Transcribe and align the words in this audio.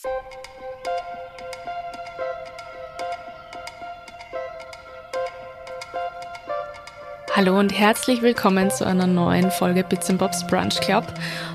Thank 0.00 0.46
you. 0.86 1.17
Hallo 7.38 7.56
und 7.56 7.72
herzlich 7.72 8.20
willkommen 8.20 8.68
zu 8.68 8.84
einer 8.84 9.06
neuen 9.06 9.52
Folge 9.52 9.84
Bits 9.84 10.12
Bobs 10.12 10.44
Brunch 10.48 10.80
Club. 10.80 11.04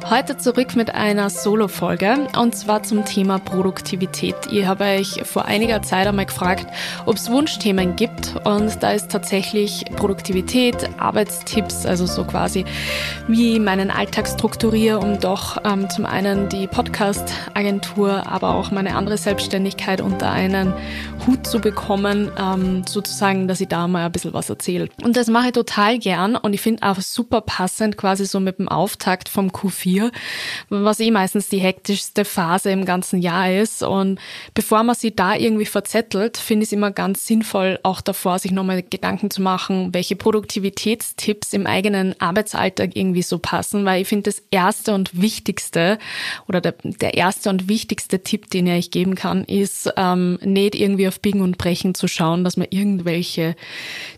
Heute 0.10 0.38
zurück 0.38 0.78
mit 0.78 0.96
einer 0.96 1.30
Solo-Folge 1.30 2.30
und 2.40 2.56
zwar 2.56 2.84
zum 2.84 3.04
Thema 3.04 3.38
Produktivität. 3.38 4.38
Ich 4.50 4.66
habe 4.66 4.86
euch 4.86 5.24
vor 5.26 5.44
einiger 5.44 5.82
Zeit 5.82 6.08
einmal 6.08 6.28
gefragt, 6.28 6.68
ob 7.06 7.18
es 7.18 7.30
Wunschthemen 7.30 7.98
gibt 7.98 8.34
und 8.46 8.82
da 8.82 8.92
ist 8.92 9.12
tatsächlich 9.12 9.84
Produktivität, 9.98 10.90
Arbeitstipps, 11.00 11.86
also 11.86 12.06
so 12.06 12.24
quasi 12.24 12.64
wie 13.28 13.60
meinen 13.60 13.92
Alltag 13.92 14.30
strukturiere, 14.30 15.00
um 15.00 15.20
doch 15.20 15.58
ähm, 15.66 15.90
zum 15.90 16.06
einen 16.06 16.48
die 16.48 16.68
Podcast-Agentur, 16.68 18.26
aber 18.26 18.56
auch 18.56 18.72
meine 18.72 18.96
andere 18.96 19.18
Selbstständigkeit 19.18 20.00
unter 20.00 20.32
einen 20.32 20.72
Hut 21.28 21.46
zu 21.46 21.60
bekommen, 21.60 22.32
ähm, 22.40 22.84
sozusagen, 22.88 23.50
dass 23.50 23.60
ich 23.60 23.68
da 23.68 23.90
mal 23.90 24.06
ein 24.06 24.12
bisschen 24.14 24.32
was 24.32 24.50
erzähle. 24.50 24.88
Und 25.04 25.18
das 25.18 25.28
mache 25.28 25.48
ich 25.48 25.52
total 25.52 25.73
gern 26.00 26.36
und 26.36 26.54
ich 26.54 26.62
finde 26.62 26.84
auch 26.84 27.00
super 27.02 27.42
passend 27.42 27.98
quasi 27.98 28.26
so 28.26 28.40
mit 28.40 28.60
dem 28.60 28.70
Auftakt 28.70 29.28
vom 29.28 29.50
Q4, 29.50 30.12
was 30.70 31.00
eh 31.00 31.10
meistens 31.10 31.50
die 31.50 31.58
hektischste 31.58 32.26
Phase 32.26 32.70
im 32.70 32.86
ganzen 32.86 33.22
Jahr 33.22 33.52
ist. 33.52 33.82
Und 33.82 34.20
bevor 34.54 34.84
man 34.84 34.96
sich 34.96 35.16
da 35.16 35.36
irgendwie 35.36 35.66
verzettelt, 35.66 36.38
finde 36.38 36.64
ich 36.64 36.70
es 36.70 36.74
immer 36.74 36.92
ganz 36.92 37.26
sinnvoll, 37.26 37.80
auch 37.84 38.02
davor 38.02 38.38
sich 38.38 38.52
nochmal 38.52 38.84
Gedanken 38.84 39.32
zu 39.32 39.42
machen, 39.42 39.94
welche 39.94 40.16
Produktivitätstipps 40.16 41.54
im 41.54 41.66
eigenen 41.66 42.20
Arbeitsalltag 42.22 42.96
irgendwie 42.96 43.24
so 43.24 43.40
passen, 43.40 43.84
weil 43.86 44.04
ich 44.04 44.08
finde 44.08 44.30
das 44.30 44.44
erste 44.52 44.94
und 44.94 45.20
wichtigste 45.20 45.98
oder 46.48 46.62
der, 46.62 46.76
der 46.84 47.16
erste 47.16 47.50
und 47.50 47.68
wichtigste 47.68 48.22
Tipp, 48.22 48.50
den 48.52 48.68
ich 48.68 48.92
geben 48.92 49.16
kann, 49.16 49.44
ist 49.44 49.92
ähm, 49.98 50.38
nicht 50.44 50.76
irgendwie 50.76 51.08
auf 51.08 51.20
Biegen 51.20 51.42
und 51.42 51.58
Brechen 51.58 51.96
zu 51.96 52.08
schauen, 52.08 52.44
dass 52.44 52.58
man 52.58 52.68
irgendwelche 52.70 53.56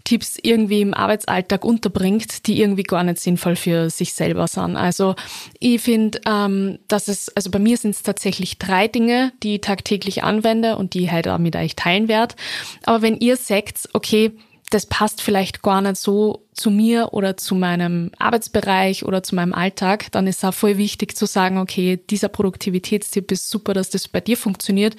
Tipps 0.04 0.38
irgendwie 0.42 0.82
im 0.82 0.94
Arbeitsalltag 0.94 1.45
unterbringt, 1.64 2.48
die 2.48 2.60
irgendwie 2.60 2.84
gar 2.84 3.04
nicht 3.04 3.20
sinnvoll 3.20 3.56
für 3.56 3.90
sich 3.90 4.14
selber 4.14 4.48
sind. 4.48 4.76
Also 4.76 5.16
ich 5.60 5.82
finde, 5.82 6.20
ähm, 6.28 6.80
dass 6.88 7.08
es, 7.08 7.30
also 7.36 7.52
bei 7.52 7.60
mir 7.60 7.78
sind 7.78 7.92
es 7.92 8.04
tatsächlich 8.04 8.58
drei 8.58 8.88
Dinge, 8.88 9.32
die 9.44 9.56
ich 9.56 9.62
tagtäglich 9.62 10.24
anwende 10.24 10.78
und 10.78 10.94
die 10.94 11.06
ich 11.06 11.12
halt 11.12 11.28
auch 11.28 11.38
mit 11.38 11.56
euch 11.56 11.76
teilen 11.76 12.08
werde. 12.08 12.36
Aber 12.84 13.02
wenn 13.02 13.18
ihr 13.18 13.38
sagt, 13.38 13.90
okay, 13.94 14.32
das 14.76 14.86
passt 14.86 15.22
vielleicht 15.22 15.62
gar 15.62 15.80
nicht 15.80 15.96
so 15.96 16.44
zu 16.52 16.70
mir 16.70 17.14
oder 17.14 17.38
zu 17.38 17.56
meinem 17.56 18.12
Arbeitsbereich 18.20 19.06
oder 19.06 19.24
zu 19.24 19.34
meinem 19.34 19.54
Alltag, 19.54 20.12
dann 20.12 20.28
ist 20.28 20.40
es 20.40 20.44
auch 20.44 20.54
voll 20.54 20.78
wichtig 20.78 21.16
zu 21.16 21.26
sagen, 21.26 21.60
okay, 21.60 21.98
dieser 22.10 22.28
Produktivitätstipp 22.28 23.32
ist 23.32 23.50
super, 23.50 23.74
dass 23.74 23.90
das 23.90 24.10
bei 24.10 24.20
dir 24.20 24.36
funktioniert. 24.36 24.98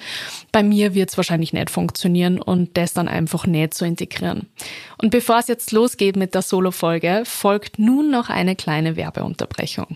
Bei 0.51 0.63
mir 0.63 0.95
wird 0.95 1.11
es 1.11 1.17
wahrscheinlich 1.17 1.53
nicht 1.53 1.69
funktionieren 1.69 2.41
und 2.41 2.75
das 2.75 2.93
dann 2.93 3.07
einfach 3.07 3.45
nicht 3.45 3.75
zu 3.75 3.85
integrieren. 3.85 4.47
Und 4.97 5.11
bevor 5.11 5.37
es 5.37 5.47
jetzt 5.47 5.71
losgeht 5.71 6.15
mit 6.15 6.33
der 6.33 6.41
Solo-Folge, 6.41 7.21
folgt 7.25 7.77
nun 7.77 8.09
noch 8.09 8.29
eine 8.29 8.55
kleine 8.55 8.95
Werbeunterbrechung. 8.95 9.95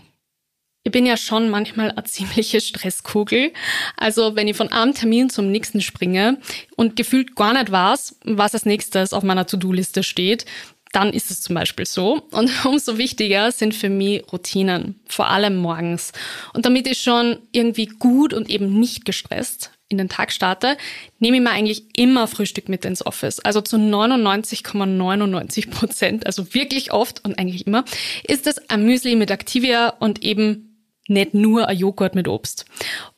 Ich 0.84 0.90
bin 0.90 1.06
ja 1.06 1.16
schon 1.16 1.48
manchmal 1.48 1.92
eine 1.92 2.04
ziemliche 2.04 2.60
Stresskugel. 2.60 3.52
Also 3.96 4.34
wenn 4.34 4.48
ich 4.48 4.56
von 4.56 4.72
einem 4.72 4.94
Termin 4.94 5.30
zum 5.30 5.50
nächsten 5.50 5.80
springe 5.80 6.38
und 6.76 6.96
gefühlt 6.96 7.36
gar 7.36 7.52
nicht 7.52 7.70
weiß, 7.70 8.16
was 8.24 8.54
als 8.54 8.66
nächstes 8.66 9.12
auf 9.12 9.22
meiner 9.22 9.46
To-Do-Liste 9.46 10.02
steht, 10.02 10.44
dann 10.90 11.12
ist 11.12 11.30
es 11.30 11.40
zum 11.40 11.54
Beispiel 11.54 11.86
so. 11.86 12.22
Und 12.32 12.50
umso 12.64 12.98
wichtiger 12.98 13.52
sind 13.52 13.74
für 13.74 13.88
mich 13.88 14.24
Routinen, 14.32 15.00
vor 15.06 15.28
allem 15.28 15.56
morgens. 15.56 16.12
Und 16.52 16.66
damit 16.66 16.86
ich 16.88 17.00
schon 17.00 17.38
irgendwie 17.52 17.86
gut 17.86 18.34
und 18.34 18.50
eben 18.50 18.78
nicht 18.78 19.04
gestresst 19.04 19.70
in 19.88 19.98
den 19.98 20.08
Tag 20.08 20.32
starte, 20.32 20.76
nehme 21.20 21.36
ich 21.36 21.42
mir 21.42 21.50
eigentlich 21.50 21.84
immer 21.96 22.26
Frühstück 22.26 22.68
mit 22.68 22.84
ins 22.84 23.04
Office. 23.04 23.40
Also 23.40 23.60
zu 23.60 23.76
99,99 23.76 25.70
Prozent, 25.70 26.24
,99%, 26.24 26.26
also 26.26 26.54
wirklich 26.54 26.92
oft 26.92 27.24
und 27.24 27.38
eigentlich 27.38 27.66
immer, 27.66 27.84
ist 28.26 28.46
es 28.46 28.70
ein 28.70 28.84
Müsli 28.84 29.16
mit 29.16 29.30
Activia 29.30 29.90
und 29.90 30.22
eben 30.24 30.71
nicht 31.08 31.34
nur 31.34 31.68
ein 31.68 31.76
Joghurt 31.76 32.14
mit 32.14 32.28
Obst. 32.28 32.64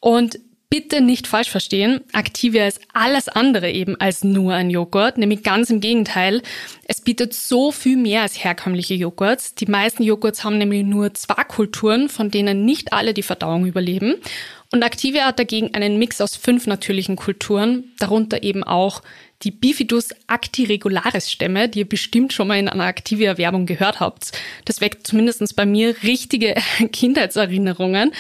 Und 0.01 0.39
bitte 0.75 1.01
nicht 1.01 1.29
falsch 1.29 1.51
verstehen, 1.51 2.01
Activia 2.13 2.67
ist 2.67 2.81
alles 2.93 3.29
andere 3.29 3.71
eben 3.71 3.95
als 4.01 4.25
nur 4.25 4.55
ein 4.55 4.71
Joghurt, 4.71 5.19
nämlich 5.19 5.45
ganz 5.45 5.71
im 5.71 5.81
Gegenteil. 5.81 6.43
Es 6.89 7.01
bietet 7.01 7.33
so 7.33 7.71
viel 7.71 7.97
mehr 7.97 8.23
als 8.23 8.43
herkömmliche 8.43 8.95
Joghurts. 8.95 9.55
Die 9.55 9.67
meisten 9.67 10.03
Joghurts 10.03 10.43
haben 10.43 10.59
nämlich 10.59 10.83
nur 10.85 11.15
zwei 11.15 11.45
Kulturen, 11.45 12.09
von 12.09 12.31
denen 12.31 12.65
nicht 12.65 12.93
alle 12.93 13.15
die 13.15 13.23
Verdauung 13.23 13.67
überleben. 13.67 14.17
Und 14.73 14.83
Activia 14.83 15.27
hat 15.27 15.39
dagegen 15.39 15.75
einen 15.75 15.97
Mix 15.99 16.21
aus 16.21 16.35
fünf 16.35 16.67
natürlichen 16.67 17.15
Kulturen, 17.15 17.93
darunter 18.01 18.43
eben 18.43 18.65
auch 18.65 19.03
die 19.45 19.51
Bifidus 19.51 20.11
actiregularis 20.27 21.31
Stämme, 21.31 21.69
die 21.69 21.81
ihr 21.81 21.89
bestimmt 21.89 22.33
schon 22.33 22.49
mal 22.49 22.59
in 22.59 22.69
einer 22.69 22.89
Activia-Werbung 22.89 23.67
gehört 23.67 24.01
habt. 24.01 24.33
Das 24.65 24.81
weckt 24.81 25.07
zumindest 25.07 25.55
bei 25.55 25.67
mir 25.67 25.95
richtige 26.03 26.55
Kindheitserinnerungen. 26.93 28.13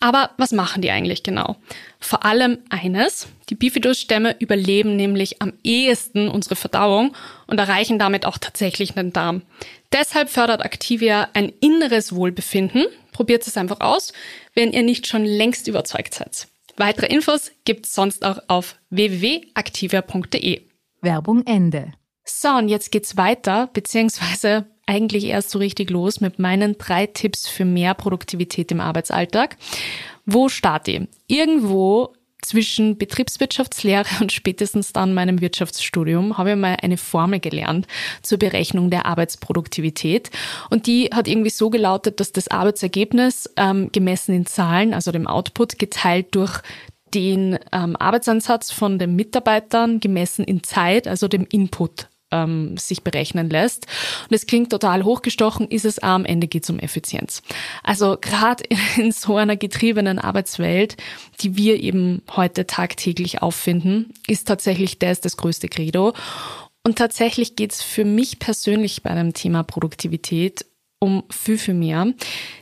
Aber 0.00 0.32
was 0.36 0.52
machen 0.52 0.82
die 0.82 0.90
eigentlich 0.90 1.22
genau? 1.22 1.56
Vor 1.98 2.26
allem 2.26 2.58
eines, 2.68 3.28
die 3.48 3.54
Bifidus-Stämme 3.54 4.36
überleben 4.38 4.96
nämlich 4.96 5.40
am 5.40 5.54
ehesten 5.62 6.28
unsere 6.28 6.56
Verdauung 6.56 7.16
und 7.46 7.58
erreichen 7.58 7.98
damit 7.98 8.26
auch 8.26 8.36
tatsächlich 8.36 8.92
den 8.92 9.14
Darm. 9.14 9.42
Deshalb 9.92 10.28
fördert 10.28 10.62
Activia 10.62 11.28
ein 11.32 11.50
inneres 11.60 12.14
Wohlbefinden. 12.14 12.84
Probiert 13.12 13.46
es 13.46 13.56
einfach 13.56 13.80
aus, 13.80 14.12
wenn 14.54 14.72
ihr 14.72 14.82
nicht 14.82 15.06
schon 15.06 15.24
längst 15.24 15.68
überzeugt 15.68 16.12
seid. 16.12 16.48
Weitere 16.76 17.06
Infos 17.06 17.52
gibt's 17.64 17.94
sonst 17.94 18.24
auch 18.24 18.38
auf 18.48 18.76
www.activia.de. 18.90 20.62
Werbung 21.00 21.46
Ende. 21.46 21.92
So, 22.24 22.48
und 22.48 22.68
jetzt 22.68 22.90
geht's 22.90 23.16
weiter, 23.16 23.68
beziehungsweise 23.72 24.66
eigentlich 24.86 25.24
erst 25.24 25.50
so 25.50 25.58
richtig 25.58 25.90
los 25.90 26.20
mit 26.20 26.38
meinen 26.38 26.76
drei 26.78 27.06
Tipps 27.06 27.48
für 27.48 27.64
mehr 27.64 27.94
Produktivität 27.94 28.70
im 28.72 28.80
Arbeitsalltag. 28.80 29.56
Wo 30.26 30.48
starte 30.48 30.90
ich? 30.90 31.08
Irgendwo 31.26 32.14
zwischen 32.44 32.98
Betriebswirtschaftslehre 32.98 34.04
und 34.20 34.32
spätestens 34.32 34.92
dann 34.92 35.14
meinem 35.14 35.40
Wirtschaftsstudium 35.40 36.38
habe 36.38 36.50
ich 36.50 36.56
mal 36.56 36.76
eine 36.82 36.96
Formel 36.96 37.40
gelernt 37.40 37.86
zur 38.22 38.38
Berechnung 38.38 38.90
der 38.90 39.06
Arbeitsproduktivität. 39.06 40.30
Und 40.70 40.86
die 40.86 41.10
hat 41.12 41.28
irgendwie 41.28 41.50
so 41.50 41.70
gelautet, 41.70 42.20
dass 42.20 42.32
das 42.32 42.48
Arbeitsergebnis 42.48 43.50
ähm, 43.56 43.90
gemessen 43.92 44.34
in 44.34 44.46
Zahlen, 44.46 44.94
also 44.94 45.12
dem 45.12 45.26
Output, 45.26 45.78
geteilt 45.78 46.34
durch 46.34 46.60
den 47.14 47.58
ähm, 47.72 47.96
Arbeitsansatz 47.96 48.72
von 48.72 48.98
den 48.98 49.14
Mitarbeitern 49.16 50.00
gemessen 50.00 50.44
in 50.44 50.62
Zeit, 50.62 51.06
also 51.06 51.28
dem 51.28 51.46
Input 51.50 52.08
ähm, 52.34 52.76
sich 52.76 53.02
berechnen 53.02 53.48
lässt. 53.48 53.86
Und 54.28 54.34
es 54.34 54.46
klingt 54.46 54.70
total 54.70 55.04
hochgestochen, 55.04 55.68
ist 55.68 55.84
es 55.84 56.00
am 56.00 56.24
Ende 56.24 56.48
geht 56.48 56.64
es 56.64 56.70
um 56.70 56.78
Effizienz. 56.78 57.42
Also 57.82 58.18
gerade 58.20 58.64
in 58.96 59.12
so 59.12 59.36
einer 59.36 59.56
getriebenen 59.56 60.18
Arbeitswelt, 60.18 60.96
die 61.40 61.56
wir 61.56 61.80
eben 61.80 62.22
heute 62.34 62.66
tagtäglich 62.66 63.40
auffinden, 63.42 64.12
ist 64.26 64.48
tatsächlich 64.48 64.98
das 64.98 65.20
das 65.20 65.36
größte 65.36 65.68
Credo. 65.68 66.12
Und 66.82 66.98
tatsächlich 66.98 67.56
geht 67.56 67.72
es 67.72 67.82
für 67.82 68.04
mich 68.04 68.38
persönlich 68.38 69.02
bei 69.02 69.14
dem 69.14 69.32
Thema 69.32 69.62
Produktivität 69.62 70.66
um 70.98 71.24
viel, 71.30 71.58
viel 71.58 71.74
mehr, 71.74 72.12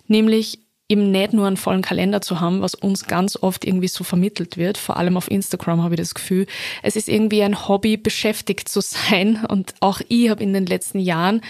nämlich 0.07 0.62
eben 0.93 1.11
nicht 1.11 1.33
nur 1.33 1.47
einen 1.47 1.57
vollen 1.57 1.81
Kalender 1.81 2.21
zu 2.21 2.41
haben, 2.41 2.61
was 2.61 2.75
uns 2.75 3.07
ganz 3.07 3.37
oft 3.41 3.65
irgendwie 3.65 3.89
so 3.89 4.05
vermittelt 4.05 4.59
wird. 4.59 4.77
Vor 4.77 4.99
allem 4.99 5.17
auf 5.17 5.31
Instagram 5.31 5.83
habe 5.83 5.95
ich 5.95 6.01
das 6.01 6.15
Gefühl, 6.15 6.47
es 6.83 6.97
ist 6.97 7.09
irgendwie 7.09 7.43
ein 7.43 7.67
Hobby, 7.67 7.97
beschäftigt 7.97 8.69
zu 8.69 8.81
sein. 8.81 9.45
Und 9.49 9.75
auch 9.81 10.01
ich 10.09 10.29
habe 10.29 10.43
in 10.43 10.53
den 10.53 10.67
letzten 10.67 10.99
Jahren 10.99 11.41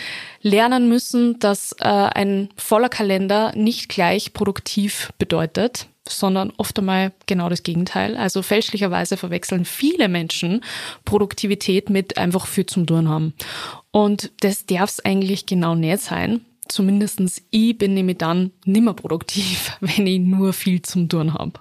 lernen 0.41 0.89
müssen, 0.89 1.41
dass 1.41 1.73
äh, 1.81 1.89
ein 1.89 2.51
voller 2.57 2.89
Kalender 2.89 3.53
nicht 3.57 3.89
gleich 3.89 4.33
produktiv 4.33 5.13
bedeutet 5.19 5.89
sondern 6.09 6.53
oft 6.57 6.77
einmal 6.81 7.13
genau 7.27 7.49
das 7.49 7.63
Gegenteil. 7.63 8.17
Also 8.17 8.43
fälschlicherweise 8.43 9.17
verwechseln 9.17 9.65
viele 9.65 10.09
Menschen 10.09 10.65
Produktivität 11.05 11.91
mit 11.91 12.19
einfach 12.19 12.49
viel 12.49 12.67
zum 12.67 12.89
Tun 12.89 13.09
haben. 13.09 13.35
Und 13.93 14.33
das 14.41 14.67
darf 14.67 14.91
es 14.91 15.05
eigentlich 15.05 15.47
genau 15.47 15.77
nicht 15.77 16.01
sein 16.01 16.45
zumindestens 16.73 17.43
ich 17.51 17.77
bin 17.77 17.95
nämlich 17.95 18.19
dann 18.19 18.53
nimmer 18.65 18.95
produktiv, 18.95 19.77
wenn 19.81 20.07
ich 20.07 20.21
nur 20.21 20.53
viel 20.53 20.83
zum 20.83 21.09
Tun 21.09 21.35
habe. 21.35 21.61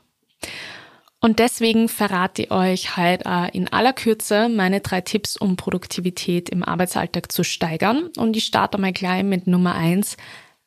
Und 1.24 1.38
deswegen 1.38 1.88
verrate 1.88 2.44
ich 2.44 2.52
euch 2.52 2.98
halt 2.98 3.22
in 3.54 3.68
aller 3.68 3.94
Kürze 3.94 4.50
meine 4.50 4.80
drei 4.80 5.02
Tipps, 5.02 5.38
um 5.38 5.56
Produktivität 5.56 6.50
im 6.50 6.64
Arbeitsalltag 6.64 7.32
zu 7.32 7.44
steigern. 7.44 8.10
Und 8.18 8.36
ich 8.36 8.46
starte 8.46 8.80
mal 8.80 8.92
gleich 8.92 9.24
mit 9.24 9.46
Nummer 9.46 9.76
eins. 9.76 10.18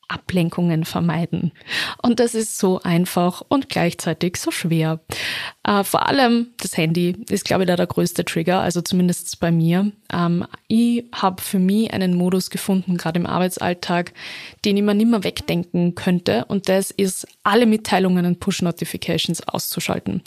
Ablenkungen 0.09 0.85
vermeiden. 0.85 1.53
Und 2.03 2.21
das 2.21 2.35
ist 2.35 2.59
so 2.59 2.81
einfach 2.83 3.43
und 3.49 3.69
gleichzeitig 3.69 4.37
so 4.37 4.51
schwer. 4.51 5.01
Äh, 5.65 5.85
vor 5.85 6.09
allem 6.09 6.49
das 6.59 6.77
Handy 6.77 7.17
ist, 7.29 7.45
glaube 7.45 7.65
ich, 7.65 7.69
da 7.69 7.77
der 7.77 7.87
größte 7.87 8.25
Trigger, 8.25 8.61
also 8.61 8.81
zumindest 8.81 9.41
bei 9.41 9.51
mir. 9.51 9.93
Ähm, 10.13 10.47
ich 10.69 11.05
habe 11.15 11.43
für 11.43 11.59
mich 11.59 11.93
einen 11.93 12.15
Modus 12.15 12.51
gefunden, 12.51 12.97
gerade 12.97 13.19
im 13.19 13.27
Arbeitsalltag, 13.27 14.13
den 14.65 14.77
ich 14.77 14.83
mir 14.83 14.95
nimmer 14.95 15.25
wegdenken 15.25 15.95
könnte. 15.95 16.45
Und 16.47 16.69
das 16.69 16.91
ist, 16.91 17.27
alle 17.43 17.67
Mitteilungen 17.67 18.27
und 18.27 18.41
Push-Notifications 18.41 19.47
auszuschalten. 19.49 20.23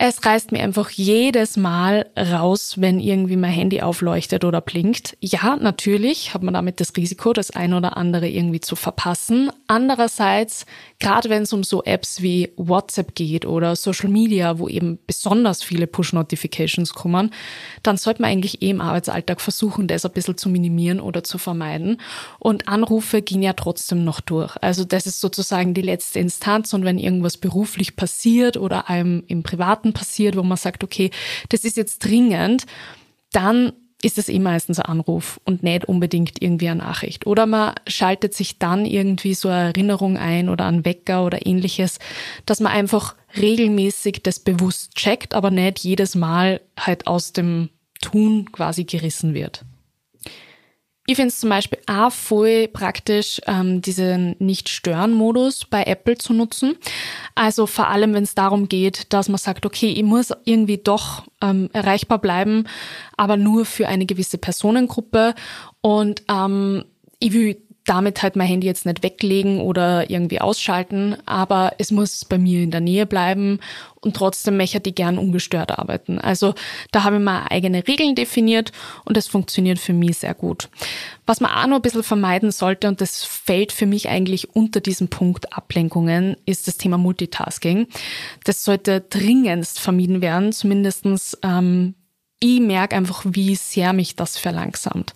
Es 0.00 0.24
reißt 0.24 0.52
mir 0.52 0.62
einfach 0.62 0.90
jedes 0.90 1.56
Mal 1.56 2.06
raus, 2.16 2.74
wenn 2.76 3.00
irgendwie 3.00 3.34
mein 3.34 3.50
Handy 3.50 3.82
aufleuchtet 3.82 4.44
oder 4.44 4.60
blinkt. 4.60 5.16
Ja, 5.18 5.56
natürlich 5.56 6.32
hat 6.32 6.44
man 6.44 6.54
damit 6.54 6.78
das 6.78 6.92
Risiko, 6.96 7.32
das 7.32 7.50
ein 7.50 7.74
oder 7.74 7.96
andere 7.96 8.28
irgendwie 8.28 8.60
zu 8.60 8.76
verpassen. 8.76 9.50
Andererseits, 9.66 10.66
gerade 11.00 11.30
wenn 11.30 11.42
es 11.42 11.52
um 11.52 11.64
so 11.64 11.82
Apps 11.82 12.22
wie 12.22 12.52
WhatsApp 12.56 13.16
geht 13.16 13.44
oder 13.44 13.74
Social 13.74 14.08
Media, 14.08 14.60
wo 14.60 14.68
eben 14.68 15.00
besonders 15.04 15.64
viele 15.64 15.88
Push-Notifications 15.88 16.94
kommen, 16.94 17.32
dann 17.82 17.96
sollte 17.96 18.22
man 18.22 18.30
eigentlich 18.30 18.62
eh 18.62 18.70
im 18.70 18.80
Arbeitsalltag 18.80 19.40
versuchen, 19.40 19.88
das 19.88 20.06
ein 20.06 20.12
bisschen 20.12 20.38
zu 20.38 20.48
minimieren 20.48 21.00
oder 21.00 21.24
zu 21.24 21.38
vermeiden. 21.38 22.00
Und 22.38 22.68
Anrufe 22.68 23.20
gehen 23.20 23.42
ja 23.42 23.54
trotzdem 23.54 24.04
noch 24.04 24.20
durch. 24.20 24.54
Also 24.60 24.84
das 24.84 25.08
ist 25.08 25.20
sozusagen 25.20 25.74
die 25.74 25.82
letzte 25.82 26.20
Instanz 26.20 26.72
und 26.72 26.84
wenn 26.84 27.00
irgendwas 27.00 27.36
beruflich 27.36 27.96
passiert 27.96 28.56
oder 28.56 28.88
einem 28.88 29.24
im 29.26 29.42
privaten 29.42 29.87
Monaten 29.88 29.92
passiert, 29.92 30.36
wo 30.36 30.42
man 30.42 30.56
sagt, 30.56 30.84
okay, 30.84 31.10
das 31.48 31.64
ist 31.64 31.76
jetzt 31.76 32.04
dringend, 32.04 32.66
dann 33.32 33.72
ist 34.00 34.16
es 34.16 34.28
eh 34.28 34.38
meistens 34.38 34.78
ein 34.78 34.86
Anruf 34.86 35.40
und 35.44 35.64
nicht 35.64 35.86
unbedingt 35.86 36.40
irgendwie 36.40 36.68
eine 36.68 36.78
Nachricht. 36.78 37.26
Oder 37.26 37.46
man 37.46 37.74
schaltet 37.88 38.32
sich 38.32 38.58
dann 38.58 38.86
irgendwie 38.86 39.34
so 39.34 39.48
eine 39.48 39.68
Erinnerung 39.68 40.16
ein 40.16 40.48
oder 40.48 40.66
ein 40.66 40.84
Wecker 40.84 41.24
oder 41.24 41.44
ähnliches, 41.44 41.98
dass 42.46 42.60
man 42.60 42.72
einfach 42.72 43.16
regelmäßig 43.36 44.22
das 44.22 44.38
bewusst 44.38 44.94
checkt, 44.94 45.34
aber 45.34 45.50
nicht 45.50 45.80
jedes 45.80 46.14
Mal 46.14 46.60
halt 46.78 47.08
aus 47.08 47.32
dem 47.32 47.70
Tun 48.00 48.52
quasi 48.52 48.84
gerissen 48.84 49.34
wird. 49.34 49.64
Ich 51.10 51.16
finde 51.16 51.28
es 51.28 51.40
zum 51.40 51.48
Beispiel 51.48 51.78
auch 51.86 52.12
voll 52.12 52.68
praktisch, 52.68 53.40
ähm, 53.46 53.80
diesen 53.80 54.36
Nicht-Stören-Modus 54.40 55.64
bei 55.64 55.84
Apple 55.84 56.18
zu 56.18 56.34
nutzen. 56.34 56.76
Also 57.34 57.66
vor 57.66 57.88
allem, 57.88 58.12
wenn 58.12 58.24
es 58.24 58.34
darum 58.34 58.68
geht, 58.68 59.10
dass 59.10 59.30
man 59.30 59.38
sagt, 59.38 59.64
okay, 59.64 59.88
ich 59.88 60.02
muss 60.02 60.34
irgendwie 60.44 60.76
doch 60.76 61.22
ähm, 61.40 61.70
erreichbar 61.72 62.18
bleiben, 62.18 62.64
aber 63.16 63.38
nur 63.38 63.64
für 63.64 63.88
eine 63.88 64.04
gewisse 64.04 64.36
Personengruppe. 64.36 65.34
Und 65.80 66.24
ähm, 66.30 66.84
ich 67.20 67.32
will 67.32 67.56
damit 67.88 68.22
halt 68.22 68.36
mein 68.36 68.46
Handy 68.46 68.66
jetzt 68.66 68.84
nicht 68.84 69.02
weglegen 69.02 69.60
oder 69.60 70.10
irgendwie 70.10 70.42
ausschalten, 70.42 71.16
aber 71.24 71.72
es 71.78 71.90
muss 71.90 72.26
bei 72.26 72.36
mir 72.36 72.62
in 72.62 72.70
der 72.70 72.82
Nähe 72.82 73.06
bleiben 73.06 73.60
und 74.00 74.14
trotzdem 74.14 74.58
möchte 74.58 74.82
ich 74.84 74.94
gern 74.94 75.16
ungestört 75.16 75.78
arbeiten. 75.78 76.18
Also 76.18 76.54
da 76.92 77.04
habe 77.04 77.16
ich 77.16 77.22
mal 77.22 77.46
eigene 77.48 77.88
Regeln 77.88 78.14
definiert 78.14 78.72
und 79.06 79.16
das 79.16 79.26
funktioniert 79.26 79.78
für 79.78 79.94
mich 79.94 80.18
sehr 80.18 80.34
gut. 80.34 80.68
Was 81.24 81.40
man 81.40 81.50
auch 81.50 81.66
noch 81.66 81.76
ein 81.76 81.82
bisschen 81.82 82.02
vermeiden 82.02 82.52
sollte, 82.52 82.88
und 82.88 83.00
das 83.00 83.24
fällt 83.24 83.72
für 83.72 83.86
mich 83.86 84.10
eigentlich 84.10 84.54
unter 84.54 84.80
diesem 84.80 85.08
Punkt 85.08 85.54
Ablenkungen, 85.54 86.36
ist 86.44 86.68
das 86.68 86.76
Thema 86.76 86.98
Multitasking. 86.98 87.86
Das 88.44 88.64
sollte 88.64 89.00
dringendst 89.00 89.80
vermieden 89.80 90.20
werden, 90.20 90.52
zumindestens 90.52 91.38
ähm, 91.42 91.94
ich 92.40 92.60
merke 92.60 92.94
einfach, 92.94 93.24
wie 93.26 93.54
sehr 93.56 93.94
mich 93.94 94.14
das 94.14 94.36
verlangsamt 94.36 95.14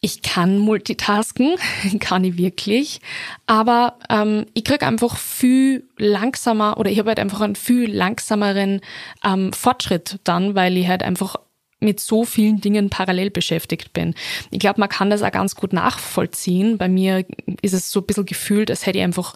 ich 0.00 0.22
kann 0.22 0.58
multitasken, 0.58 1.56
kann 2.00 2.24
ich 2.24 2.38
wirklich, 2.38 3.00
aber 3.46 3.98
ähm, 4.08 4.46
ich 4.54 4.64
krieg 4.64 4.82
einfach 4.82 5.16
viel 5.16 5.88
langsamer 5.96 6.78
oder 6.78 6.90
ich 6.90 6.98
habe 6.98 7.10
halt 7.10 7.18
einfach 7.18 7.40
einen 7.40 7.56
viel 7.56 7.92
langsameren 7.92 8.80
ähm, 9.24 9.52
Fortschritt 9.52 10.20
dann, 10.24 10.54
weil 10.54 10.76
ich 10.76 10.86
halt 10.86 11.02
einfach 11.02 11.36
mit 11.80 12.00
so 12.00 12.24
vielen 12.24 12.60
Dingen 12.60 12.90
parallel 12.90 13.30
beschäftigt 13.30 13.92
bin. 13.92 14.14
Ich 14.50 14.58
glaube, 14.58 14.80
man 14.80 14.88
kann 14.88 15.10
das 15.10 15.22
auch 15.22 15.30
ganz 15.30 15.54
gut 15.54 15.72
nachvollziehen. 15.72 16.76
Bei 16.76 16.88
mir 16.88 17.24
ist 17.62 17.72
es 17.72 17.92
so 17.92 18.00
ein 18.00 18.06
bisschen 18.06 18.26
gefühlt, 18.26 18.70
als 18.70 18.84
hätte 18.84 18.98
ich 18.98 19.04
einfach 19.04 19.34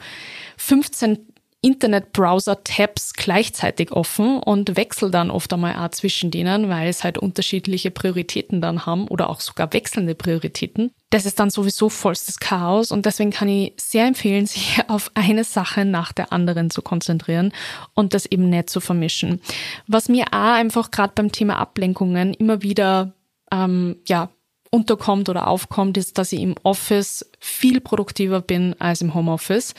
15 0.57 1.19
Internetbrowser-Tabs 1.63 3.15
gleichzeitig 3.15 3.93
offen 3.93 4.39
und 4.39 4.77
wechsel 4.77 5.13
dann 5.13 5.31
oft 5.31 5.53
einmal 5.53 5.77
auch 5.77 5.91
zwischen 5.93 6.33
denen, 6.33 6.69
weil 6.69 6.89
es 6.89 7.05
halt 7.05 7.19
unterschiedliche 7.19 7.93
Prioritäten 7.93 8.61
dann 8.61 8.85
haben 8.85 9.07
oder 9.07 9.31
auch 9.31 9.41
sogar 9.41 9.73
wechselnde 9.73 10.17
Prioritäten. 10.17 10.91
Das 11.11 11.25
ist 11.25 11.39
dann 11.39 11.51
sowieso 11.51 11.89
vollstes 11.89 12.41
Chaos 12.41 12.91
und 12.91 13.07
deswegen 13.07 13.31
kann 13.31 13.49
ich 13.49 13.75
sehr 13.77 14.07
empfehlen, 14.07 14.47
sich 14.49 14.81
auf 14.89 15.13
eine 15.15 15.45
Sache 15.45 15.85
nach 15.85 16.13
der 16.13 16.33
anderen 16.33 16.69
zu 16.69 16.83
konzentrieren 16.83 17.53
und 17.95 18.13
das 18.13 18.27
eben 18.27 18.51
nicht 18.51 18.69
zu 18.69 18.81
vermischen. 18.81 19.41
Was 19.87 20.09
mir 20.09 20.27
auch 20.33 20.55
einfach 20.55 20.91
gerade 20.91 21.13
beim 21.15 21.31
Thema 21.31 21.59
Ablenkungen 21.59 22.35
immer 22.35 22.63
wieder 22.63 23.15
ähm, 23.53 23.97
ja 24.09 24.31
unterkommt 24.71 25.29
oder 25.29 25.47
aufkommt, 25.47 25.97
ist, 25.97 26.19
dass 26.19 26.33
ich 26.33 26.41
im 26.41 26.57
Office 26.63 27.31
viel 27.39 27.81
produktiver 27.81 28.41
bin 28.41 28.75
als 28.81 29.03
im 29.03 29.15
Homeoffice 29.15 29.75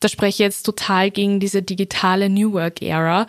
da 0.00 0.08
spreche 0.08 0.28
ich 0.28 0.38
jetzt 0.38 0.62
total 0.64 1.10
gegen 1.10 1.40
diese 1.40 1.62
digitale 1.62 2.28
New 2.28 2.52
Work 2.52 2.82
Era. 2.82 3.26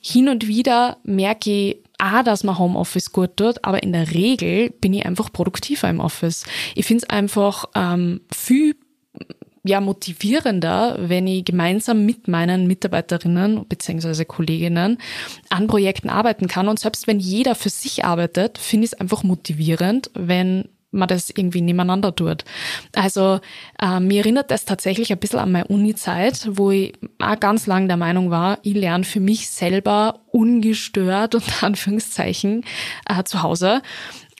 Hin 0.00 0.28
und 0.28 0.46
wieder 0.46 0.98
merke 1.04 1.50
ich, 1.50 1.76
A, 2.00 2.22
dass 2.22 2.44
man 2.44 2.58
Homeoffice 2.58 3.10
gut 3.12 3.36
tut, 3.36 3.64
aber 3.64 3.82
in 3.82 3.92
der 3.92 4.12
Regel 4.12 4.70
bin 4.70 4.94
ich 4.94 5.04
einfach 5.04 5.32
produktiver 5.32 5.88
im 5.88 5.98
Office. 5.98 6.44
Ich 6.76 6.86
finde 6.86 7.04
es 7.04 7.10
einfach 7.10 7.64
ähm, 7.74 8.20
viel 8.32 8.76
ja, 9.64 9.80
motivierender, 9.80 10.96
wenn 10.98 11.26
ich 11.26 11.44
gemeinsam 11.44 12.06
mit 12.06 12.28
meinen 12.28 12.68
Mitarbeiterinnen 12.68 13.66
bzw. 13.66 14.24
Kolleginnen 14.24 14.98
an 15.50 15.66
Projekten 15.66 16.08
arbeiten 16.08 16.46
kann. 16.46 16.68
Und 16.68 16.78
selbst 16.78 17.06
wenn 17.06 17.18
jeder 17.18 17.54
für 17.54 17.68
sich 17.68 18.04
arbeitet, 18.04 18.58
finde 18.58 18.86
ich 18.86 18.92
es 18.92 19.00
einfach 19.00 19.24
motivierend, 19.24 20.10
wenn 20.14 20.68
man 20.90 21.08
das 21.08 21.30
irgendwie 21.30 21.60
nebeneinander 21.60 22.14
tut. 22.14 22.44
Also 22.94 23.40
äh, 23.80 24.00
mir 24.00 24.20
erinnert 24.20 24.50
das 24.50 24.64
tatsächlich 24.64 25.12
ein 25.12 25.18
bisschen 25.18 25.38
an 25.38 25.52
meine 25.52 25.66
Uni-Zeit, 25.66 26.48
wo 26.52 26.70
ich 26.70 26.94
auch 27.18 27.38
ganz 27.38 27.66
lang 27.66 27.88
der 27.88 27.96
Meinung 27.96 28.30
war, 28.30 28.58
ich 28.62 28.74
lerne 28.74 29.04
für 29.04 29.20
mich 29.20 29.50
selber 29.50 30.20
ungestört, 30.30 31.34
unter 31.34 31.66
Anführungszeichen, 31.66 32.64
äh, 33.08 33.22
zu 33.24 33.42
Hause 33.42 33.82